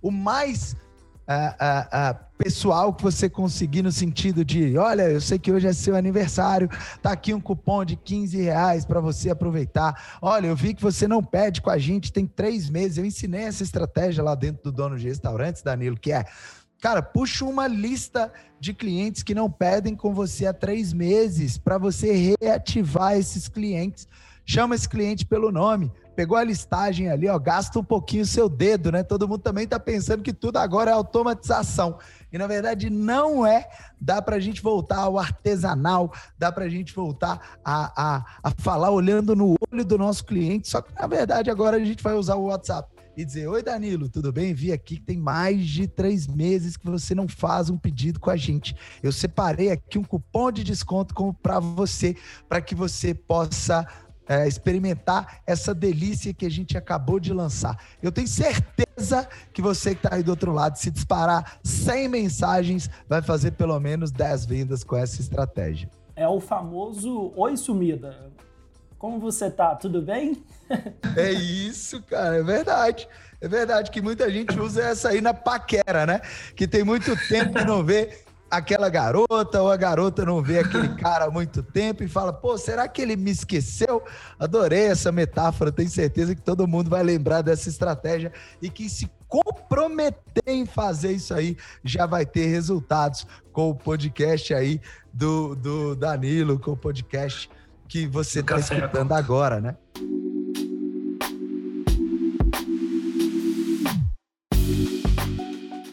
o 0.00 0.10
mais 0.10 0.76
pessoal 2.38 2.94
que 2.94 3.02
você 3.02 3.28
conseguir 3.28 3.82
no 3.82 3.92
sentido 3.92 4.44
de, 4.44 4.78
olha, 4.78 5.02
eu 5.02 5.20
sei 5.20 5.38
que 5.38 5.52
hoje 5.52 5.66
é 5.66 5.72
seu 5.72 5.94
aniversário, 5.94 6.68
tá 7.02 7.12
aqui 7.12 7.34
um 7.34 7.40
cupom 7.40 7.84
de 7.84 7.96
15 7.96 8.40
reais 8.40 8.84
para 8.84 9.00
você 9.00 9.28
aproveitar. 9.30 10.18
Olha, 10.22 10.46
eu 10.46 10.56
vi 10.56 10.72
que 10.72 10.82
você 10.82 11.06
não 11.06 11.22
pede 11.22 11.60
com 11.60 11.70
a 11.70 11.76
gente 11.76 12.12
tem 12.12 12.26
três 12.26 12.70
meses. 12.70 12.96
Eu 12.96 13.04
ensinei 13.04 13.42
essa 13.42 13.62
estratégia 13.62 14.22
lá 14.22 14.34
dentro 14.34 14.62
do 14.64 14.72
dono 14.72 14.96
de 14.96 15.06
restaurantes, 15.06 15.62
Danilo, 15.62 15.98
que 15.98 16.12
é 16.12 16.24
Cara, 16.80 17.02
puxa 17.02 17.44
uma 17.44 17.66
lista 17.66 18.32
de 18.60 18.72
clientes 18.72 19.24
que 19.24 19.34
não 19.34 19.50
pedem 19.50 19.96
com 19.96 20.14
você 20.14 20.46
há 20.46 20.52
três 20.52 20.92
meses 20.92 21.58
para 21.58 21.76
você 21.76 22.36
reativar 22.40 23.16
esses 23.16 23.48
clientes. 23.48 24.06
Chama 24.46 24.76
esse 24.76 24.88
cliente 24.88 25.26
pelo 25.26 25.50
nome 25.50 25.90
pegou 26.18 26.36
a 26.36 26.42
listagem 26.42 27.08
ali, 27.08 27.28
ó, 27.28 27.38
gasta 27.38 27.78
um 27.78 27.84
pouquinho 27.84 28.24
o 28.24 28.26
seu 28.26 28.48
dedo, 28.48 28.90
né? 28.90 29.04
Todo 29.04 29.28
mundo 29.28 29.38
também 29.38 29.62
está 29.62 29.78
pensando 29.78 30.20
que 30.20 30.32
tudo 30.32 30.56
agora 30.56 30.90
é 30.90 30.92
automatização. 30.92 31.96
E 32.32 32.36
na 32.36 32.48
verdade 32.48 32.90
não 32.90 33.46
é. 33.46 33.68
Dá 34.00 34.20
para 34.20 34.34
a 34.34 34.40
gente 34.40 34.60
voltar 34.60 34.96
ao 34.96 35.16
artesanal, 35.16 36.12
dá 36.36 36.50
para 36.50 36.64
a 36.64 36.68
gente 36.68 36.92
voltar 36.92 37.60
a, 37.64 37.92
a, 37.96 38.26
a 38.42 38.50
falar 38.58 38.90
olhando 38.90 39.36
no 39.36 39.54
olho 39.70 39.84
do 39.84 39.96
nosso 39.96 40.24
cliente. 40.24 40.68
Só 40.68 40.82
que 40.82 40.92
na 40.92 41.06
verdade 41.06 41.52
agora 41.52 41.76
a 41.76 41.84
gente 41.84 42.02
vai 42.02 42.14
usar 42.14 42.34
o 42.34 42.46
WhatsApp 42.46 42.92
e 43.16 43.24
dizer: 43.24 43.46
Oi, 43.46 43.62
Danilo, 43.62 44.08
tudo 44.08 44.32
bem? 44.32 44.52
Vi 44.52 44.72
aqui 44.72 44.96
que 44.96 45.02
tem 45.02 45.16
mais 45.16 45.64
de 45.64 45.86
três 45.86 46.26
meses 46.26 46.76
que 46.76 46.90
você 46.90 47.14
não 47.14 47.28
faz 47.28 47.70
um 47.70 47.78
pedido 47.78 48.18
com 48.18 48.30
a 48.30 48.36
gente. 48.36 48.74
Eu 49.04 49.12
separei 49.12 49.70
aqui 49.70 50.00
um 50.00 50.04
cupom 50.04 50.50
de 50.50 50.64
desconto 50.64 51.14
para 51.40 51.60
você, 51.60 52.16
para 52.48 52.60
que 52.60 52.74
você 52.74 53.14
possa 53.14 53.86
é, 54.28 54.46
experimentar 54.46 55.40
essa 55.46 55.74
delícia 55.74 56.34
que 56.34 56.44
a 56.44 56.50
gente 56.50 56.76
acabou 56.76 57.18
de 57.18 57.32
lançar. 57.32 57.76
Eu 58.02 58.12
tenho 58.12 58.28
certeza 58.28 59.26
que 59.52 59.62
você 59.62 59.94
que 59.94 60.06
está 60.06 60.16
aí 60.16 60.22
do 60.22 60.30
outro 60.30 60.52
lado, 60.52 60.76
se 60.76 60.90
disparar 60.90 61.58
100 61.64 62.08
mensagens, 62.08 62.90
vai 63.08 63.22
fazer 63.22 63.52
pelo 63.52 63.78
menos 63.80 64.10
10 64.10 64.44
vendas 64.44 64.84
com 64.84 64.96
essa 64.96 65.20
estratégia. 65.20 65.88
É 66.14 66.28
o 66.28 66.40
famoso 66.40 67.32
Oi 67.36 67.56
Sumida. 67.56 68.30
Como 68.98 69.20
você 69.20 69.48
tá? 69.48 69.76
Tudo 69.76 70.02
bem? 70.02 70.42
É 71.16 71.30
isso, 71.32 72.02
cara, 72.02 72.36
é 72.36 72.42
verdade. 72.42 73.08
É 73.40 73.48
verdade 73.48 73.90
que 73.90 74.02
muita 74.02 74.30
gente 74.30 74.58
usa 74.58 74.82
essa 74.82 75.10
aí 75.10 75.20
na 75.20 75.32
paquera, 75.32 76.04
né? 76.04 76.20
Que 76.56 76.66
tem 76.66 76.82
muito 76.82 77.16
tempo 77.28 77.54
que 77.54 77.64
não 77.64 77.84
vê 77.84 78.18
aquela 78.50 78.88
garota 78.88 79.62
ou 79.62 79.70
a 79.70 79.76
garota 79.76 80.24
não 80.24 80.42
vê 80.42 80.60
aquele 80.60 80.88
cara 80.96 81.26
há 81.26 81.30
muito 81.30 81.62
tempo 81.62 82.02
e 82.02 82.08
fala: 82.08 82.32
pô, 82.32 82.56
será 82.56 82.88
que 82.88 83.02
ele 83.02 83.16
me 83.16 83.30
esqueceu? 83.30 84.02
Adorei 84.38 84.86
essa 84.86 85.12
metáfora, 85.12 85.72
tenho 85.72 85.90
certeza 85.90 86.34
que 86.34 86.42
todo 86.42 86.66
mundo 86.66 86.90
vai 86.90 87.02
lembrar 87.02 87.42
dessa 87.42 87.68
estratégia 87.68 88.32
e 88.60 88.70
que 88.70 88.88
se 88.88 89.10
comprometer 89.28 90.42
em 90.46 90.64
fazer 90.64 91.12
isso 91.12 91.34
aí 91.34 91.56
já 91.84 92.06
vai 92.06 92.24
ter 92.24 92.46
resultados 92.46 93.26
com 93.52 93.70
o 93.70 93.74
podcast 93.74 94.54
aí 94.54 94.80
do, 95.12 95.54
do 95.54 95.94
Danilo, 95.94 96.58
com 96.58 96.72
o 96.72 96.76
podcast 96.76 97.50
que 97.86 98.06
você 98.06 98.40
está 98.40 98.58
escutando 98.58 99.12
agora, 99.12 99.60
né? 99.60 99.76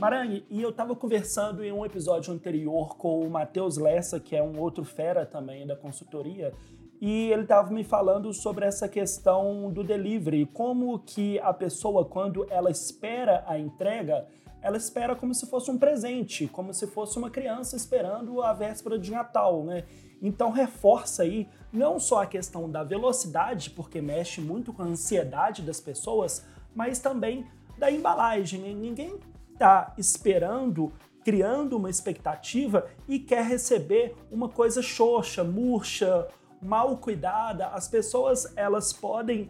Marangue, 0.05 0.45
e 0.51 0.61
eu 0.61 0.69
estava 0.69 0.95
conversando 0.95 1.63
em 1.63 1.71
um 1.71 1.83
episódio 1.83 2.31
anterior 2.31 2.95
com 2.95 3.21
o 3.21 3.27
Matheus 3.27 3.75
Lessa, 3.75 4.19
que 4.19 4.35
é 4.35 4.43
um 4.43 4.59
outro 4.59 4.85
fera 4.85 5.25
também 5.25 5.65
da 5.65 5.75
consultoria, 5.75 6.53
e 7.01 7.31
ele 7.31 7.41
estava 7.41 7.71
me 7.71 7.83
falando 7.83 8.31
sobre 8.31 8.65
essa 8.65 8.87
questão 8.87 9.71
do 9.71 9.83
delivery, 9.83 10.45
como 10.45 10.99
que 10.99 11.39
a 11.39 11.51
pessoa, 11.51 12.05
quando 12.05 12.45
ela 12.51 12.69
espera 12.69 13.43
a 13.47 13.57
entrega, 13.57 14.27
ela 14.61 14.77
espera 14.77 15.15
como 15.15 15.33
se 15.33 15.47
fosse 15.47 15.71
um 15.71 15.77
presente, 15.79 16.47
como 16.49 16.71
se 16.71 16.85
fosse 16.85 17.17
uma 17.17 17.31
criança 17.31 17.75
esperando 17.75 18.43
a 18.43 18.53
véspera 18.53 18.99
de 18.99 19.09
Natal, 19.09 19.63
né? 19.63 19.85
Então 20.21 20.51
reforça 20.51 21.23
aí 21.23 21.49
não 21.73 21.99
só 21.99 22.21
a 22.21 22.27
questão 22.27 22.69
da 22.69 22.83
velocidade, 22.83 23.71
porque 23.71 23.99
mexe 24.01 24.39
muito 24.39 24.71
com 24.71 24.83
a 24.83 24.85
ansiedade 24.85 25.63
das 25.63 25.81
pessoas, 25.81 26.45
mas 26.75 26.99
também 26.99 27.47
da 27.75 27.89
embalagem. 27.89 28.61
Ninguém 28.75 29.19
está 29.55 29.93
esperando, 29.97 30.91
criando 31.23 31.77
uma 31.77 31.89
expectativa 31.89 32.85
e 33.07 33.17
quer 33.17 33.45
receber 33.45 34.15
uma 34.29 34.49
coisa 34.49 34.81
xoxa, 34.81 35.43
murcha, 35.43 36.27
mal 36.61 36.97
cuidada. 36.97 37.67
As 37.67 37.87
pessoas 37.87 38.51
elas 38.55 38.93
podem 38.93 39.49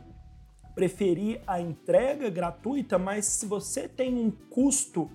preferir 0.74 1.41
a 1.48 1.60
entrega 1.60 2.30
gratuita, 2.30 2.98
mas 2.98 3.26
se 3.26 3.46
você 3.46 3.88
tem 3.88 4.15
um 4.15 4.30
custo 4.30 5.10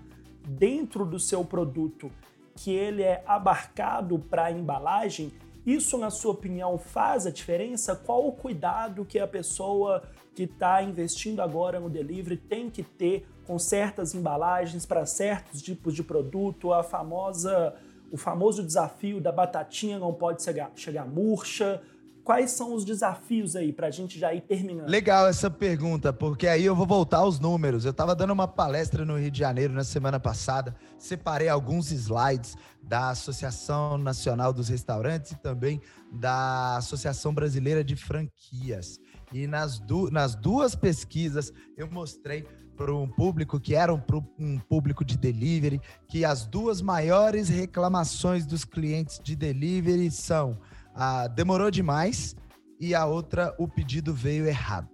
dentro 0.46 1.06
do 1.06 1.18
seu 1.18 1.44
produto 1.44 2.10
que 2.56 2.72
ele 2.72 3.02
é 3.02 3.22
abarcado 3.26 4.18
para 4.18 4.46
a 4.46 4.52
embalagem, 4.52 5.32
isso, 5.64 5.98
na 5.98 6.10
sua 6.10 6.32
opinião, 6.32 6.78
faz 6.78 7.26
a 7.26 7.30
diferença? 7.30 7.94
Qual 7.94 8.26
o 8.26 8.32
cuidado 8.32 9.04
que 9.04 9.18
a 9.18 9.26
pessoa 9.26 10.02
que 10.34 10.44
está 10.44 10.82
investindo 10.82 11.40
agora 11.40 11.78
no 11.78 11.90
delivery 11.90 12.38
tem 12.38 12.70
que 12.70 12.82
ter 12.82 13.26
com 13.50 13.58
certas 13.58 14.14
embalagens 14.14 14.86
para 14.86 15.04
certos 15.04 15.60
tipos 15.60 15.92
de 15.92 16.04
produto? 16.04 16.72
A 16.72 16.84
famosa, 16.84 17.74
o 18.08 18.16
famoso 18.16 18.62
desafio 18.62 19.20
da 19.20 19.32
batatinha 19.32 19.98
não 19.98 20.14
pode 20.14 20.40
chegar, 20.40 20.70
chegar 20.76 21.04
murcha. 21.04 21.82
Quais 22.22 22.52
são 22.52 22.72
os 22.72 22.84
desafios 22.84 23.56
aí 23.56 23.72
para 23.72 23.88
a 23.88 23.90
gente 23.90 24.20
já 24.20 24.32
ir 24.32 24.42
terminando? 24.42 24.88
Legal 24.88 25.26
essa 25.26 25.50
pergunta, 25.50 26.12
porque 26.12 26.46
aí 26.46 26.64
eu 26.64 26.76
vou 26.76 26.86
voltar 26.86 27.18
aos 27.18 27.40
números. 27.40 27.84
Eu 27.84 27.90
estava 27.90 28.14
dando 28.14 28.32
uma 28.32 28.46
palestra 28.46 29.04
no 29.04 29.18
Rio 29.18 29.32
de 29.32 29.40
Janeiro 29.40 29.72
na 29.72 29.82
semana 29.82 30.20
passada, 30.20 30.76
separei 30.96 31.48
alguns 31.48 31.90
slides 31.90 32.56
da 32.80 33.10
Associação 33.10 33.98
Nacional 33.98 34.52
dos 34.52 34.68
Restaurantes 34.68 35.32
e 35.32 35.38
também 35.38 35.80
da 36.12 36.76
Associação 36.76 37.34
Brasileira 37.34 37.82
de 37.82 37.96
Franquias. 37.96 39.00
E 39.32 39.48
nas, 39.48 39.80
du 39.80 40.08
nas 40.08 40.36
duas 40.36 40.76
pesquisas 40.76 41.52
eu 41.76 41.90
mostrei 41.90 42.46
para 42.80 42.94
um 42.94 43.06
público 43.06 43.60
que 43.60 43.74
era 43.74 43.94
um, 43.94 44.00
um, 44.38 44.58
público 44.58 45.04
de 45.04 45.18
delivery, 45.18 45.78
que 46.08 46.24
as 46.24 46.46
duas 46.46 46.80
maiores 46.80 47.50
reclamações 47.50 48.46
dos 48.46 48.64
clientes 48.64 49.20
de 49.22 49.36
delivery 49.36 50.10
são 50.10 50.58
a 50.94 51.28
demorou 51.28 51.70
demais 51.70 52.34
e 52.80 52.94
a 52.94 53.04
outra 53.04 53.54
o 53.58 53.68
pedido 53.68 54.14
veio 54.14 54.46
errado. 54.46 54.88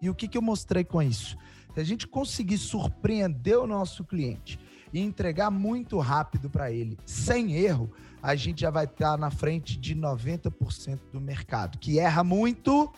E 0.00 0.08
o 0.08 0.14
que, 0.14 0.26
que 0.26 0.38
eu 0.38 0.40
mostrei 0.40 0.82
com 0.82 1.02
isso? 1.02 1.36
Se 1.74 1.80
a 1.80 1.84
gente 1.84 2.06
conseguir 2.06 2.56
surpreender 2.56 3.58
o 3.58 3.66
nosso 3.66 4.02
cliente 4.02 4.58
e 4.90 4.98
entregar 4.98 5.50
muito 5.50 5.98
rápido 5.98 6.48
para 6.48 6.72
ele, 6.72 6.96
sem 7.04 7.52
erro, 7.52 7.92
a 8.22 8.34
gente 8.34 8.62
já 8.62 8.70
vai 8.70 8.86
estar 8.86 9.10
tá 9.10 9.16
na 9.18 9.30
frente 9.30 9.78
de 9.78 9.94
90% 9.94 11.00
do 11.12 11.20
mercado, 11.20 11.76
que 11.76 11.98
erra 11.98 12.24
muito 12.24 12.90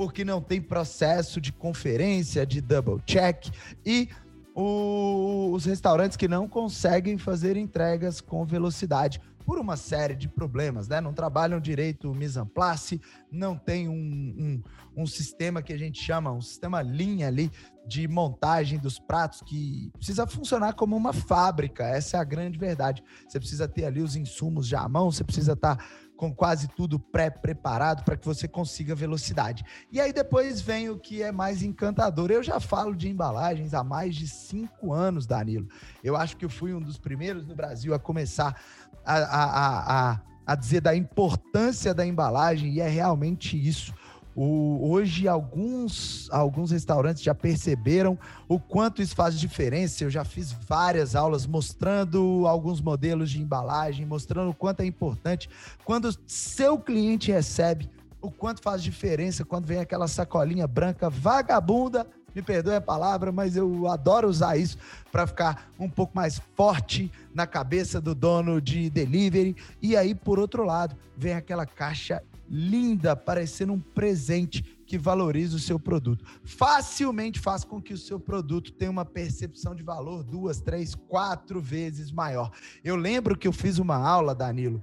porque 0.00 0.24
não 0.24 0.40
tem 0.40 0.62
processo 0.62 1.42
de 1.42 1.52
conferência, 1.52 2.46
de 2.46 2.62
double 2.62 3.02
check 3.04 3.48
e 3.84 4.08
o, 4.54 5.50
os 5.52 5.66
restaurantes 5.66 6.16
que 6.16 6.26
não 6.26 6.48
conseguem 6.48 7.18
fazer 7.18 7.54
entregas 7.54 8.18
com 8.18 8.42
velocidade 8.46 9.20
por 9.44 9.58
uma 9.58 9.76
série 9.76 10.14
de 10.14 10.26
problemas, 10.26 10.88
né? 10.88 11.02
Não 11.02 11.12
trabalham 11.12 11.60
direito 11.60 12.10
o 12.10 12.14
mise 12.14 12.38
en 12.38 12.46
place, 12.46 12.98
não 13.30 13.58
tem 13.58 13.90
um, 13.90 13.92
um, 13.92 15.02
um, 15.02 15.06
sistema 15.06 15.60
que 15.60 15.72
a 15.72 15.76
gente 15.76 16.02
chama, 16.02 16.32
um 16.32 16.40
sistema 16.40 16.80
linha 16.80 17.26
ali 17.26 17.50
de 17.86 18.08
montagem 18.08 18.78
dos 18.78 18.98
pratos 18.98 19.42
que 19.42 19.90
precisa 19.98 20.26
funcionar 20.26 20.72
como 20.72 20.96
uma 20.96 21.12
fábrica. 21.12 21.84
Essa 21.84 22.16
é 22.16 22.20
a 22.20 22.24
grande 22.24 22.58
verdade. 22.58 23.02
Você 23.28 23.38
precisa 23.38 23.68
ter 23.68 23.84
ali 23.84 24.00
os 24.00 24.16
insumos 24.16 24.66
já 24.66 24.80
à 24.80 24.88
mão, 24.88 25.10
você 25.10 25.24
precisa 25.24 25.52
estar 25.52 25.76
tá 25.76 25.84
com 26.20 26.34
quase 26.34 26.68
tudo 26.68 26.98
pré-preparado 26.98 28.04
para 28.04 28.14
que 28.14 28.26
você 28.26 28.46
consiga 28.46 28.94
velocidade. 28.94 29.64
E 29.90 29.98
aí 29.98 30.12
depois 30.12 30.60
vem 30.60 30.90
o 30.90 30.98
que 30.98 31.22
é 31.22 31.32
mais 31.32 31.62
encantador. 31.62 32.30
Eu 32.30 32.42
já 32.42 32.60
falo 32.60 32.94
de 32.94 33.08
embalagens 33.08 33.72
há 33.72 33.82
mais 33.82 34.14
de 34.14 34.28
cinco 34.28 34.92
anos, 34.92 35.26
Danilo. 35.26 35.66
Eu 36.04 36.18
acho 36.18 36.36
que 36.36 36.44
eu 36.44 36.50
fui 36.50 36.74
um 36.74 36.80
dos 36.80 36.98
primeiros 36.98 37.46
no 37.46 37.56
Brasil 37.56 37.94
a 37.94 37.98
começar 37.98 38.54
a, 39.02 39.16
a, 39.16 40.10
a, 40.10 40.20
a 40.46 40.54
dizer 40.54 40.82
da 40.82 40.94
importância 40.94 41.94
da 41.94 42.04
embalagem, 42.04 42.74
e 42.74 42.80
é 42.80 42.88
realmente 42.88 43.56
isso. 43.56 43.94
O, 44.34 44.90
hoje, 44.90 45.26
alguns, 45.26 46.28
alguns 46.30 46.70
restaurantes 46.70 47.22
já 47.22 47.34
perceberam 47.34 48.18
o 48.48 48.58
quanto 48.58 49.02
isso 49.02 49.14
faz 49.14 49.38
diferença. 49.38 50.04
Eu 50.04 50.10
já 50.10 50.24
fiz 50.24 50.52
várias 50.52 51.14
aulas 51.16 51.46
mostrando 51.46 52.46
alguns 52.46 52.80
modelos 52.80 53.30
de 53.30 53.40
embalagem, 53.40 54.06
mostrando 54.06 54.50
o 54.50 54.54
quanto 54.54 54.80
é 54.80 54.86
importante. 54.86 55.48
Quando 55.84 56.14
seu 56.26 56.78
cliente 56.78 57.32
recebe, 57.32 57.90
o 58.22 58.30
quanto 58.30 58.62
faz 58.62 58.82
diferença 58.82 59.44
quando 59.44 59.66
vem 59.66 59.78
aquela 59.78 60.06
sacolinha 60.06 60.66
branca 60.66 61.08
vagabunda 61.08 62.06
me 62.34 62.42
perdoe 62.42 62.76
a 62.76 62.80
palavra, 62.80 63.32
mas 63.32 63.56
eu 63.56 63.88
adoro 63.88 64.28
usar 64.28 64.56
isso 64.56 64.78
para 65.10 65.26
ficar 65.26 65.70
um 65.78 65.88
pouco 65.88 66.14
mais 66.14 66.40
forte 66.54 67.10
na 67.34 67.46
cabeça 67.46 68.00
do 68.00 68.14
dono 68.14 68.60
de 68.60 68.88
delivery. 68.88 69.56
E 69.82 69.96
aí, 69.96 70.14
por 70.14 70.38
outro 70.38 70.64
lado, 70.64 70.96
vem 71.16 71.32
aquela 71.32 71.66
caixa 71.66 72.22
linda, 72.50 73.14
parecendo 73.14 73.72
um 73.72 73.80
presente 73.80 74.62
que 74.84 74.98
valoriza 74.98 75.56
o 75.56 75.60
seu 75.60 75.78
produto. 75.78 76.24
Facilmente 76.42 77.38
faz 77.38 77.62
com 77.62 77.80
que 77.80 77.94
o 77.94 77.98
seu 77.98 78.18
produto 78.18 78.72
tenha 78.72 78.90
uma 78.90 79.04
percepção 79.04 79.72
de 79.74 79.84
valor 79.84 80.24
duas, 80.24 80.60
três, 80.60 80.94
quatro 80.94 81.60
vezes 81.60 82.10
maior. 82.10 82.50
Eu 82.82 82.96
lembro 82.96 83.38
que 83.38 83.46
eu 83.46 83.52
fiz 83.52 83.78
uma 83.78 83.96
aula, 83.96 84.34
Danilo, 84.34 84.82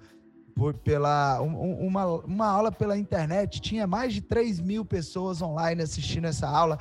por, 0.56 0.73
pela 0.75 1.41
um, 1.41 1.86
uma, 1.86 2.06
uma 2.23 2.47
aula 2.47 2.71
pela 2.71 2.97
internet, 2.97 3.60
tinha 3.60 3.86
mais 3.86 4.13
de 4.13 4.21
3 4.21 4.62
mil 4.62 4.86
pessoas 4.86 5.41
online 5.41 5.84
assistindo 5.84 6.25
essa 6.25 6.47
aula. 6.47 6.80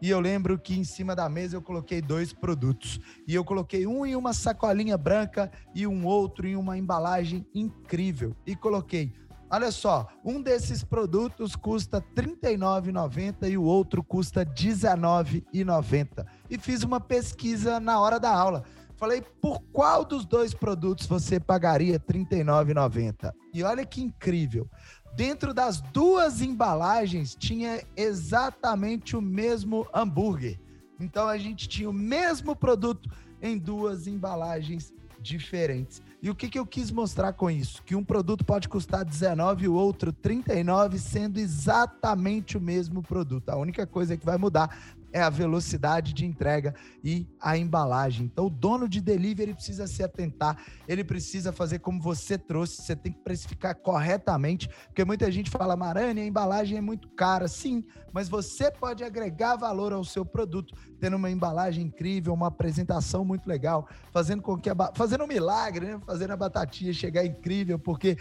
E 0.00 0.10
eu 0.10 0.20
lembro 0.20 0.58
que 0.58 0.78
em 0.78 0.84
cima 0.84 1.16
da 1.16 1.28
mesa 1.28 1.56
eu 1.56 1.62
coloquei 1.62 2.02
dois 2.02 2.32
produtos. 2.32 3.00
E 3.26 3.34
eu 3.34 3.42
coloquei 3.42 3.86
um 3.86 4.04
em 4.04 4.14
uma 4.14 4.34
sacolinha 4.34 4.98
branca 4.98 5.50
e 5.74 5.86
um 5.86 6.04
outro 6.04 6.46
em 6.46 6.54
uma 6.54 6.76
embalagem 6.76 7.46
incrível. 7.54 8.36
E 8.46 8.54
coloquei 8.54 9.12
Olha 9.48 9.70
só, 9.70 10.08
um 10.24 10.42
desses 10.42 10.82
produtos 10.82 11.54
custa 11.54 11.98
R$ 12.16 12.22
39,90 12.22 13.48
e 13.48 13.56
o 13.56 13.62
outro 13.62 14.02
custa 14.02 14.40
R$ 14.40 14.46
19,90. 14.46 16.26
E 16.50 16.58
fiz 16.58 16.82
uma 16.82 17.00
pesquisa 17.00 17.78
na 17.78 18.00
hora 18.00 18.18
da 18.18 18.30
aula. 18.30 18.64
Falei, 18.96 19.22
por 19.40 19.60
qual 19.72 20.04
dos 20.04 20.24
dois 20.24 20.52
produtos 20.52 21.06
você 21.06 21.38
pagaria 21.38 21.94
R$ 21.94 22.24
39,90? 22.24 23.32
E 23.54 23.62
olha 23.62 23.86
que 23.86 24.02
incrível. 24.02 24.68
Dentro 25.14 25.54
das 25.54 25.80
duas 25.80 26.42
embalagens 26.42 27.34
tinha 27.34 27.84
exatamente 27.96 29.16
o 29.16 29.22
mesmo 29.22 29.86
hambúrguer. 29.94 30.58
Então 30.98 31.28
a 31.28 31.38
gente 31.38 31.68
tinha 31.68 31.88
o 31.88 31.92
mesmo 31.92 32.56
produto 32.56 33.08
em 33.40 33.56
duas 33.56 34.06
embalagens 34.06 34.92
diferentes. 35.20 36.02
E 36.22 36.30
o 36.30 36.34
que, 36.34 36.48
que 36.48 36.58
eu 36.58 36.66
quis 36.66 36.90
mostrar 36.90 37.32
com 37.34 37.50
isso? 37.50 37.82
Que 37.82 37.94
um 37.94 38.02
produto 38.02 38.44
pode 38.44 38.68
custar 38.68 39.04
19 39.04 39.64
e 39.64 39.68
o 39.68 39.74
outro 39.74 40.12
39, 40.12 40.98
sendo 40.98 41.38
exatamente 41.38 42.56
o 42.56 42.60
mesmo 42.60 43.02
produto. 43.02 43.50
A 43.50 43.56
única 43.56 43.86
coisa 43.86 44.16
que 44.16 44.24
vai 44.24 44.36
mudar 44.38 44.95
é 45.16 45.22
a 45.22 45.30
velocidade 45.30 46.12
de 46.12 46.26
entrega 46.26 46.74
e 47.02 47.26
a 47.40 47.56
embalagem. 47.56 48.26
Então, 48.26 48.48
o 48.48 48.50
dono 48.50 48.86
de 48.86 49.00
delivery 49.00 49.54
precisa 49.54 49.86
se 49.86 50.02
atentar, 50.02 50.62
ele 50.86 51.02
precisa 51.02 51.52
fazer 51.52 51.78
como 51.78 52.02
você 52.02 52.36
trouxe, 52.36 52.82
você 52.82 52.94
tem 52.94 53.12
que 53.12 53.20
precificar 53.20 53.74
corretamente, 53.76 54.68
porque 54.88 55.06
muita 55.06 55.32
gente 55.32 55.48
fala, 55.48 55.74
Marane, 55.74 56.20
a 56.20 56.26
embalagem 56.26 56.76
é 56.76 56.82
muito 56.82 57.08
cara. 57.08 57.48
Sim, 57.48 57.82
mas 58.12 58.28
você 58.28 58.70
pode 58.70 59.02
agregar 59.02 59.56
valor 59.56 59.90
ao 59.90 60.04
seu 60.04 60.24
produto, 60.24 60.74
tendo 61.00 61.16
uma 61.16 61.30
embalagem 61.30 61.84
incrível, 61.84 62.34
uma 62.34 62.48
apresentação 62.48 63.24
muito 63.24 63.48
legal, 63.48 63.88
fazendo 64.12 64.42
com 64.42 64.58
que 64.58 64.68
a, 64.68 64.76
fazendo 64.94 65.24
um 65.24 65.26
milagre, 65.26 65.86
né? 65.86 66.00
fazendo 66.04 66.32
a 66.32 66.36
batatinha 66.36 66.92
chegar 66.92 67.24
incrível, 67.24 67.78
porque 67.78 68.18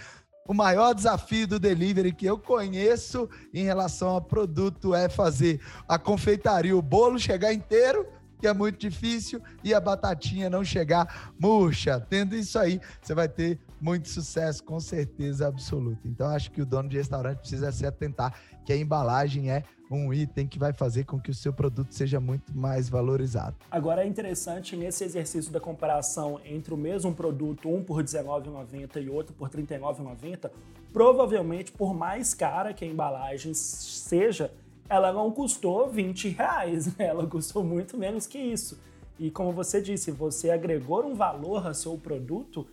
o 0.48 0.54
maior 0.54 0.94
desafio 0.94 1.48
do 1.48 1.60
delivery 1.60 2.12
que 2.12 2.26
eu 2.26 2.38
conheço 2.38 3.28
em 3.54 3.64
relação 3.64 4.16
a 4.16 4.22
produto 4.22 4.94
é 4.94 5.10
fazer 5.10 5.60
a 5.88 5.98
confeitaria, 5.98 6.78
o 6.78 6.82
bolo 6.82 7.18
chegar 7.18 7.52
inteiro, 7.52 8.08
que 8.40 8.48
é 8.48 8.54
muito 8.54 8.78
difícil, 8.78 9.42
e 9.64 9.74
a 9.74 9.80
batatinha 9.80 10.50
não 10.50 10.64
chegar 10.64 11.34
murcha. 11.40 12.00
Tendo 12.00 12.36
isso 12.36 12.60
aí, 12.60 12.80
você 13.02 13.16
vai 13.16 13.28
ter 13.28 13.60
muito 13.82 14.08
sucesso, 14.08 14.64
com 14.64 14.80
certeza 14.80 15.48
absoluta. 15.48 16.02
Então, 16.06 16.28
acho 16.28 16.52
que 16.52 16.62
o 16.62 16.66
dono 16.66 16.90
de 16.90 16.98
restaurante 16.98 17.40
precisa 17.40 17.72
se 17.72 17.86
atentar 17.86 18.40
que 18.64 18.72
a 18.72 18.78
embalagem 18.78 19.50
é 19.50 19.64
um 19.90 20.14
item 20.14 20.48
que 20.48 20.58
vai 20.58 20.74
fazer 20.74 21.04
com 21.04 21.20
que 21.20 21.30
o 21.30 21.34
seu 21.34 21.54
produto 21.54 21.94
seja 21.94 22.20
muito 22.20 22.56
mais 22.56 22.90
valorizado. 22.90 23.56
Agora 23.70 24.04
é 24.04 24.08
interessante 24.08 24.76
nesse 24.76 25.04
exercício 25.04 25.52
da 25.52 25.60
comparação 25.60 26.40
entre 26.46 26.74
o 26.74 26.78
mesmo 26.78 27.14
produto, 27.14 27.70
um 27.70 27.84
por 27.84 27.98
R$19,90 27.98 29.04
e 29.04 29.10
outro 29.10 29.34
por 29.34 29.50
R$39,90, 29.50 30.50
provavelmente 30.92 31.72
por 31.72 31.94
mais 31.94 32.34
cara 32.34 32.74
que 32.74 32.84
a 32.84 32.88
embalagem 32.88 33.54
seja, 33.54 34.52
ela 34.90 35.12
não 35.12 35.32
custou 35.32 35.90
20 35.90 36.30
reais, 36.30 36.88
né? 36.98 37.06
ela 37.06 37.26
custou 37.28 37.64
muito 37.64 37.98
menos 37.98 38.26
que 38.28 38.38
isso. 38.38 38.80
E 39.18 39.32
como 39.32 39.52
você 39.52 39.82
disse, 39.82 40.12
você 40.12 40.50
agregou 40.50 41.06
um 41.06 41.16
valor 41.16 41.66
ao 41.66 41.74
seu 41.74 41.98
produto 41.98 42.68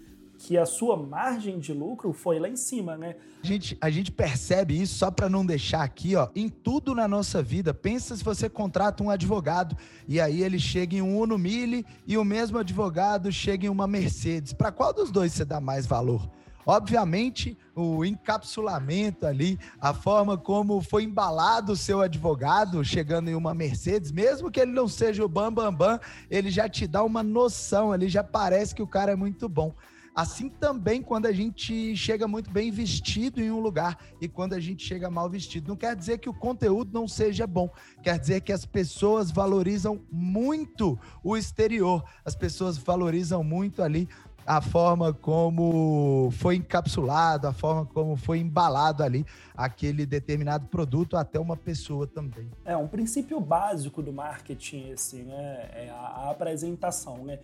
que 0.44 0.58
a 0.58 0.66
sua 0.66 0.96
margem 0.96 1.60
de 1.60 1.72
lucro 1.72 2.12
foi 2.12 2.40
lá 2.40 2.48
em 2.48 2.56
cima, 2.56 2.96
né? 2.96 3.14
A 3.44 3.46
gente, 3.46 3.78
a 3.80 3.88
gente 3.88 4.10
percebe 4.10 4.80
isso 4.80 4.96
só 4.96 5.08
para 5.08 5.28
não 5.28 5.46
deixar 5.46 5.84
aqui, 5.84 6.16
ó, 6.16 6.28
em 6.34 6.48
tudo 6.48 6.96
na 6.96 7.06
nossa 7.06 7.40
vida. 7.40 7.72
Pensa 7.72 8.16
se 8.16 8.24
você 8.24 8.48
contrata 8.48 9.04
um 9.04 9.10
advogado 9.10 9.76
e 10.08 10.20
aí 10.20 10.42
ele 10.42 10.58
chega 10.58 10.96
em 10.96 11.02
um 11.02 11.16
Uno 11.16 11.38
Mille 11.38 11.86
e 12.08 12.18
o 12.18 12.24
mesmo 12.24 12.58
advogado 12.58 13.30
chega 13.30 13.66
em 13.66 13.68
uma 13.68 13.86
Mercedes. 13.86 14.52
Para 14.52 14.72
qual 14.72 14.92
dos 14.92 15.12
dois 15.12 15.32
você 15.32 15.44
dá 15.44 15.60
mais 15.60 15.86
valor? 15.86 16.28
Obviamente, 16.66 17.56
o 17.74 18.04
encapsulamento 18.04 19.26
ali, 19.26 19.58
a 19.80 19.94
forma 19.94 20.36
como 20.36 20.80
foi 20.80 21.04
embalado 21.04 21.72
o 21.72 21.76
seu 21.76 22.00
advogado 22.00 22.84
chegando 22.84 23.28
em 23.28 23.34
uma 23.34 23.54
Mercedes, 23.54 24.10
mesmo 24.10 24.50
que 24.50 24.60
ele 24.60 24.72
não 24.72 24.88
seja 24.88 25.24
o 25.24 25.28
bam 25.28 25.52
bam 25.52 25.72
bam, 25.72 26.00
ele 26.28 26.50
já 26.50 26.68
te 26.68 26.88
dá 26.88 27.04
uma 27.04 27.22
noção, 27.22 27.94
ele 27.94 28.08
já 28.08 28.24
parece 28.24 28.74
que 28.74 28.82
o 28.82 28.88
cara 28.88 29.12
é 29.12 29.16
muito 29.16 29.48
bom. 29.48 29.72
Assim 30.14 30.50
também 30.50 31.00
quando 31.00 31.24
a 31.24 31.32
gente 31.32 31.96
chega 31.96 32.28
muito 32.28 32.50
bem 32.50 32.70
vestido 32.70 33.40
em 33.40 33.50
um 33.50 33.60
lugar 33.60 33.98
e 34.20 34.28
quando 34.28 34.52
a 34.52 34.60
gente 34.60 34.84
chega 34.84 35.10
mal 35.10 35.28
vestido. 35.28 35.68
Não 35.68 35.76
quer 35.76 35.96
dizer 35.96 36.18
que 36.18 36.28
o 36.28 36.34
conteúdo 36.34 36.92
não 36.92 37.08
seja 37.08 37.46
bom, 37.46 37.70
quer 38.02 38.18
dizer 38.18 38.42
que 38.42 38.52
as 38.52 38.66
pessoas 38.66 39.30
valorizam 39.30 40.02
muito 40.10 40.98
o 41.24 41.34
exterior, 41.34 42.04
as 42.26 42.34
pessoas 42.34 42.76
valorizam 42.76 43.42
muito 43.42 43.82
ali 43.82 44.06
a 44.46 44.60
forma 44.60 45.12
como 45.12 46.28
foi 46.32 46.56
encapsulado, 46.56 47.46
a 47.46 47.52
forma 47.52 47.86
como 47.86 48.16
foi 48.16 48.38
embalado 48.38 49.02
ali 49.02 49.24
aquele 49.56 50.04
determinado 50.04 50.66
produto 50.66 51.16
até 51.16 51.38
uma 51.38 51.56
pessoa 51.56 52.06
também. 52.06 52.50
É 52.64 52.76
um 52.76 52.88
princípio 52.88 53.40
básico 53.40 54.02
do 54.02 54.12
marketing 54.12 54.90
esse, 54.90 55.22
né? 55.22 55.70
É 55.72 55.90
a 55.90 56.30
apresentação, 56.30 57.24
né? 57.24 57.38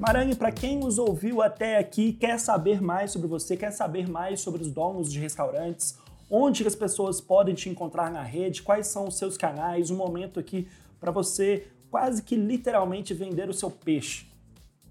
Maranhão, 0.00 0.34
para 0.34 0.50
quem 0.50 0.78
nos 0.78 0.98
ouviu 0.98 1.42
até 1.42 1.78
aqui, 1.78 2.12
quer 2.12 2.38
saber 2.38 2.80
mais 2.80 3.10
sobre 3.10 3.28
você, 3.28 3.56
quer 3.56 3.70
saber 3.70 4.08
mais 4.08 4.40
sobre 4.40 4.62
os 4.62 4.72
donos 4.72 5.12
de 5.12 5.20
restaurantes, 5.20 5.98
onde 6.30 6.66
as 6.66 6.74
pessoas 6.74 7.20
podem 7.20 7.54
te 7.54 7.68
encontrar 7.68 8.10
na 8.10 8.22
rede, 8.22 8.62
quais 8.62 8.86
são 8.86 9.08
os 9.08 9.18
seus 9.18 9.36
canais, 9.36 9.90
um 9.90 9.96
momento 9.96 10.40
aqui 10.40 10.68
para 10.98 11.10
você 11.10 11.66
quase 11.90 12.22
que 12.22 12.36
literalmente 12.36 13.12
vender 13.12 13.48
o 13.48 13.52
seu 13.52 13.70
peixe. 13.70 14.26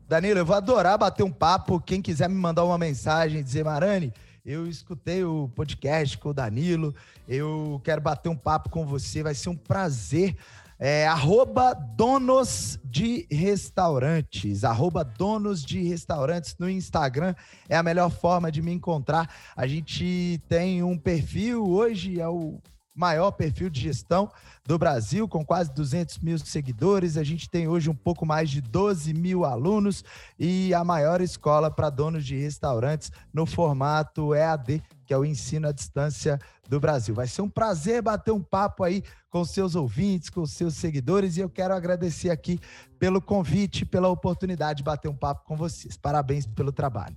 Danilo, 0.08 0.40
eu 0.40 0.46
vou 0.46 0.56
adorar 0.56 0.98
bater 0.98 1.24
um 1.24 1.32
papo. 1.32 1.80
Quem 1.80 2.02
quiser 2.02 2.28
me 2.28 2.36
mandar 2.36 2.66
uma 2.66 2.78
mensagem, 2.78 3.44
dizer, 3.44 3.64
Marani, 3.64 4.12
eu 4.46 4.68
escutei 4.68 5.24
o 5.24 5.50
podcast 5.56 6.18
com 6.18 6.30
o 6.30 6.34
Danilo, 6.34 6.96
eu 7.28 7.80
quero 7.84 8.02
bater 8.02 8.30
um 8.30 8.36
papo 8.36 8.70
com 8.70 8.86
você, 8.86 9.22
vai 9.22 9.36
ser 9.36 9.50
um 9.50 9.56
prazer 9.56 10.36
é, 10.80 11.06
arroba 11.06 11.74
donos 11.74 12.80
de 12.86 13.28
restaurantes, 13.30 14.63
arroba 14.63 15.04
donos 15.04 15.62
de 15.63 15.82
restaurantes 15.84 16.56
no 16.58 16.70
Instagram 16.70 17.36
é 17.68 17.76
a 17.76 17.84
melhor 17.84 18.10
forma 18.10 18.50
de 18.50 18.62
me 18.62 18.72
encontrar. 18.72 19.30
A 19.56 19.68
gente 19.68 20.42
tem 20.48 20.82
um 20.82 20.98
perfil, 20.98 21.68
hoje 21.68 22.22
é 22.22 22.28
o 22.28 22.62
maior 23.00 23.32
perfil 23.32 23.70
de 23.70 23.80
gestão 23.80 24.30
do 24.66 24.78
Brasil, 24.78 25.26
com 25.26 25.46
quase 25.46 25.74
200 25.74 26.20
mil 26.20 26.38
seguidores. 26.38 27.16
A 27.16 27.24
gente 27.24 27.50
tem 27.50 27.66
hoje 27.66 27.90
um 27.90 27.96
pouco 27.96 28.26
mais 28.26 28.50
de 28.50 28.60
12 28.60 29.14
mil 29.14 29.46
alunos 29.46 30.04
e 30.38 30.74
a 30.74 30.84
maior 30.84 31.22
escola 31.22 31.72
para 31.72 31.90
donos 31.90 32.26
de 32.26 32.36
restaurantes 32.36 33.10
no 33.34 33.46
formato 33.46 34.36
EAD, 34.36 34.84
que 35.06 35.14
é 35.14 35.18
o 35.18 35.24
ensino 35.24 35.70
à 35.70 35.72
distância 35.72 36.38
do 36.68 36.78
Brasil. 36.78 37.16
Vai 37.16 37.26
ser 37.26 37.42
um 37.42 37.50
prazer 37.50 38.02
bater 38.02 38.32
um 38.32 38.44
papo 38.44 38.84
aí 38.84 39.02
com 39.30 39.46
seus 39.46 39.76
ouvintes, 39.76 40.30
com 40.30 40.46
seus 40.46 40.74
seguidores 40.74 41.38
e 41.38 41.40
eu 41.40 41.50
quero 41.50 41.74
agradecer 41.74 42.30
aqui 42.30 42.60
pelo 43.00 43.22
convite, 43.22 43.86
pela 43.86 44.10
oportunidade 44.10 44.80
de 44.80 44.84
bater 44.84 45.08
um 45.08 45.16
papo 45.16 45.46
com 45.46 45.56
vocês. 45.56 45.96
Parabéns 45.96 46.46
pelo 46.46 46.74
trabalho. 46.74 47.16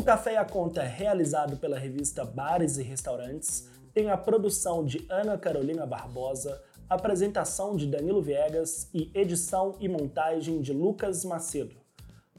O 0.00 0.02
Café 0.02 0.32
e 0.32 0.36
a 0.38 0.46
Conta 0.46 0.82
é 0.82 0.88
realizado 0.88 1.58
pela 1.58 1.78
revista 1.78 2.24
Bares 2.24 2.78
e 2.78 2.82
Restaurantes, 2.82 3.68
tem 3.92 4.08
a 4.08 4.16
produção 4.16 4.82
de 4.82 5.06
Ana 5.10 5.36
Carolina 5.36 5.84
Barbosa, 5.84 6.58
apresentação 6.88 7.76
de 7.76 7.86
Danilo 7.86 8.22
Viegas 8.22 8.88
e 8.94 9.10
edição 9.14 9.76
e 9.78 9.90
montagem 9.90 10.62
de 10.62 10.72
Lucas 10.72 11.22
Macedo. 11.22 11.76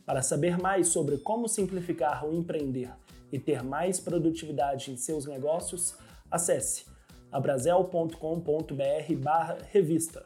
Para 0.04 0.24
saber 0.24 0.58
mais 0.58 0.88
sobre 0.88 1.20
como 1.20 1.48
simplificar 1.48 2.26
o 2.26 2.34
empreender 2.34 2.90
e 3.32 3.38
ter 3.38 3.62
mais 3.62 4.00
produtividade 4.00 4.92
em 4.92 4.98
seus 4.98 5.28
negócios, 5.28 5.94
acesse 6.32 6.86
abrazel.com.br 7.32 8.16
revista. 9.70 10.26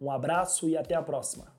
Um 0.00 0.08
abraço 0.08 0.68
e 0.68 0.76
até 0.76 0.94
a 0.94 1.02
próxima! 1.02 1.55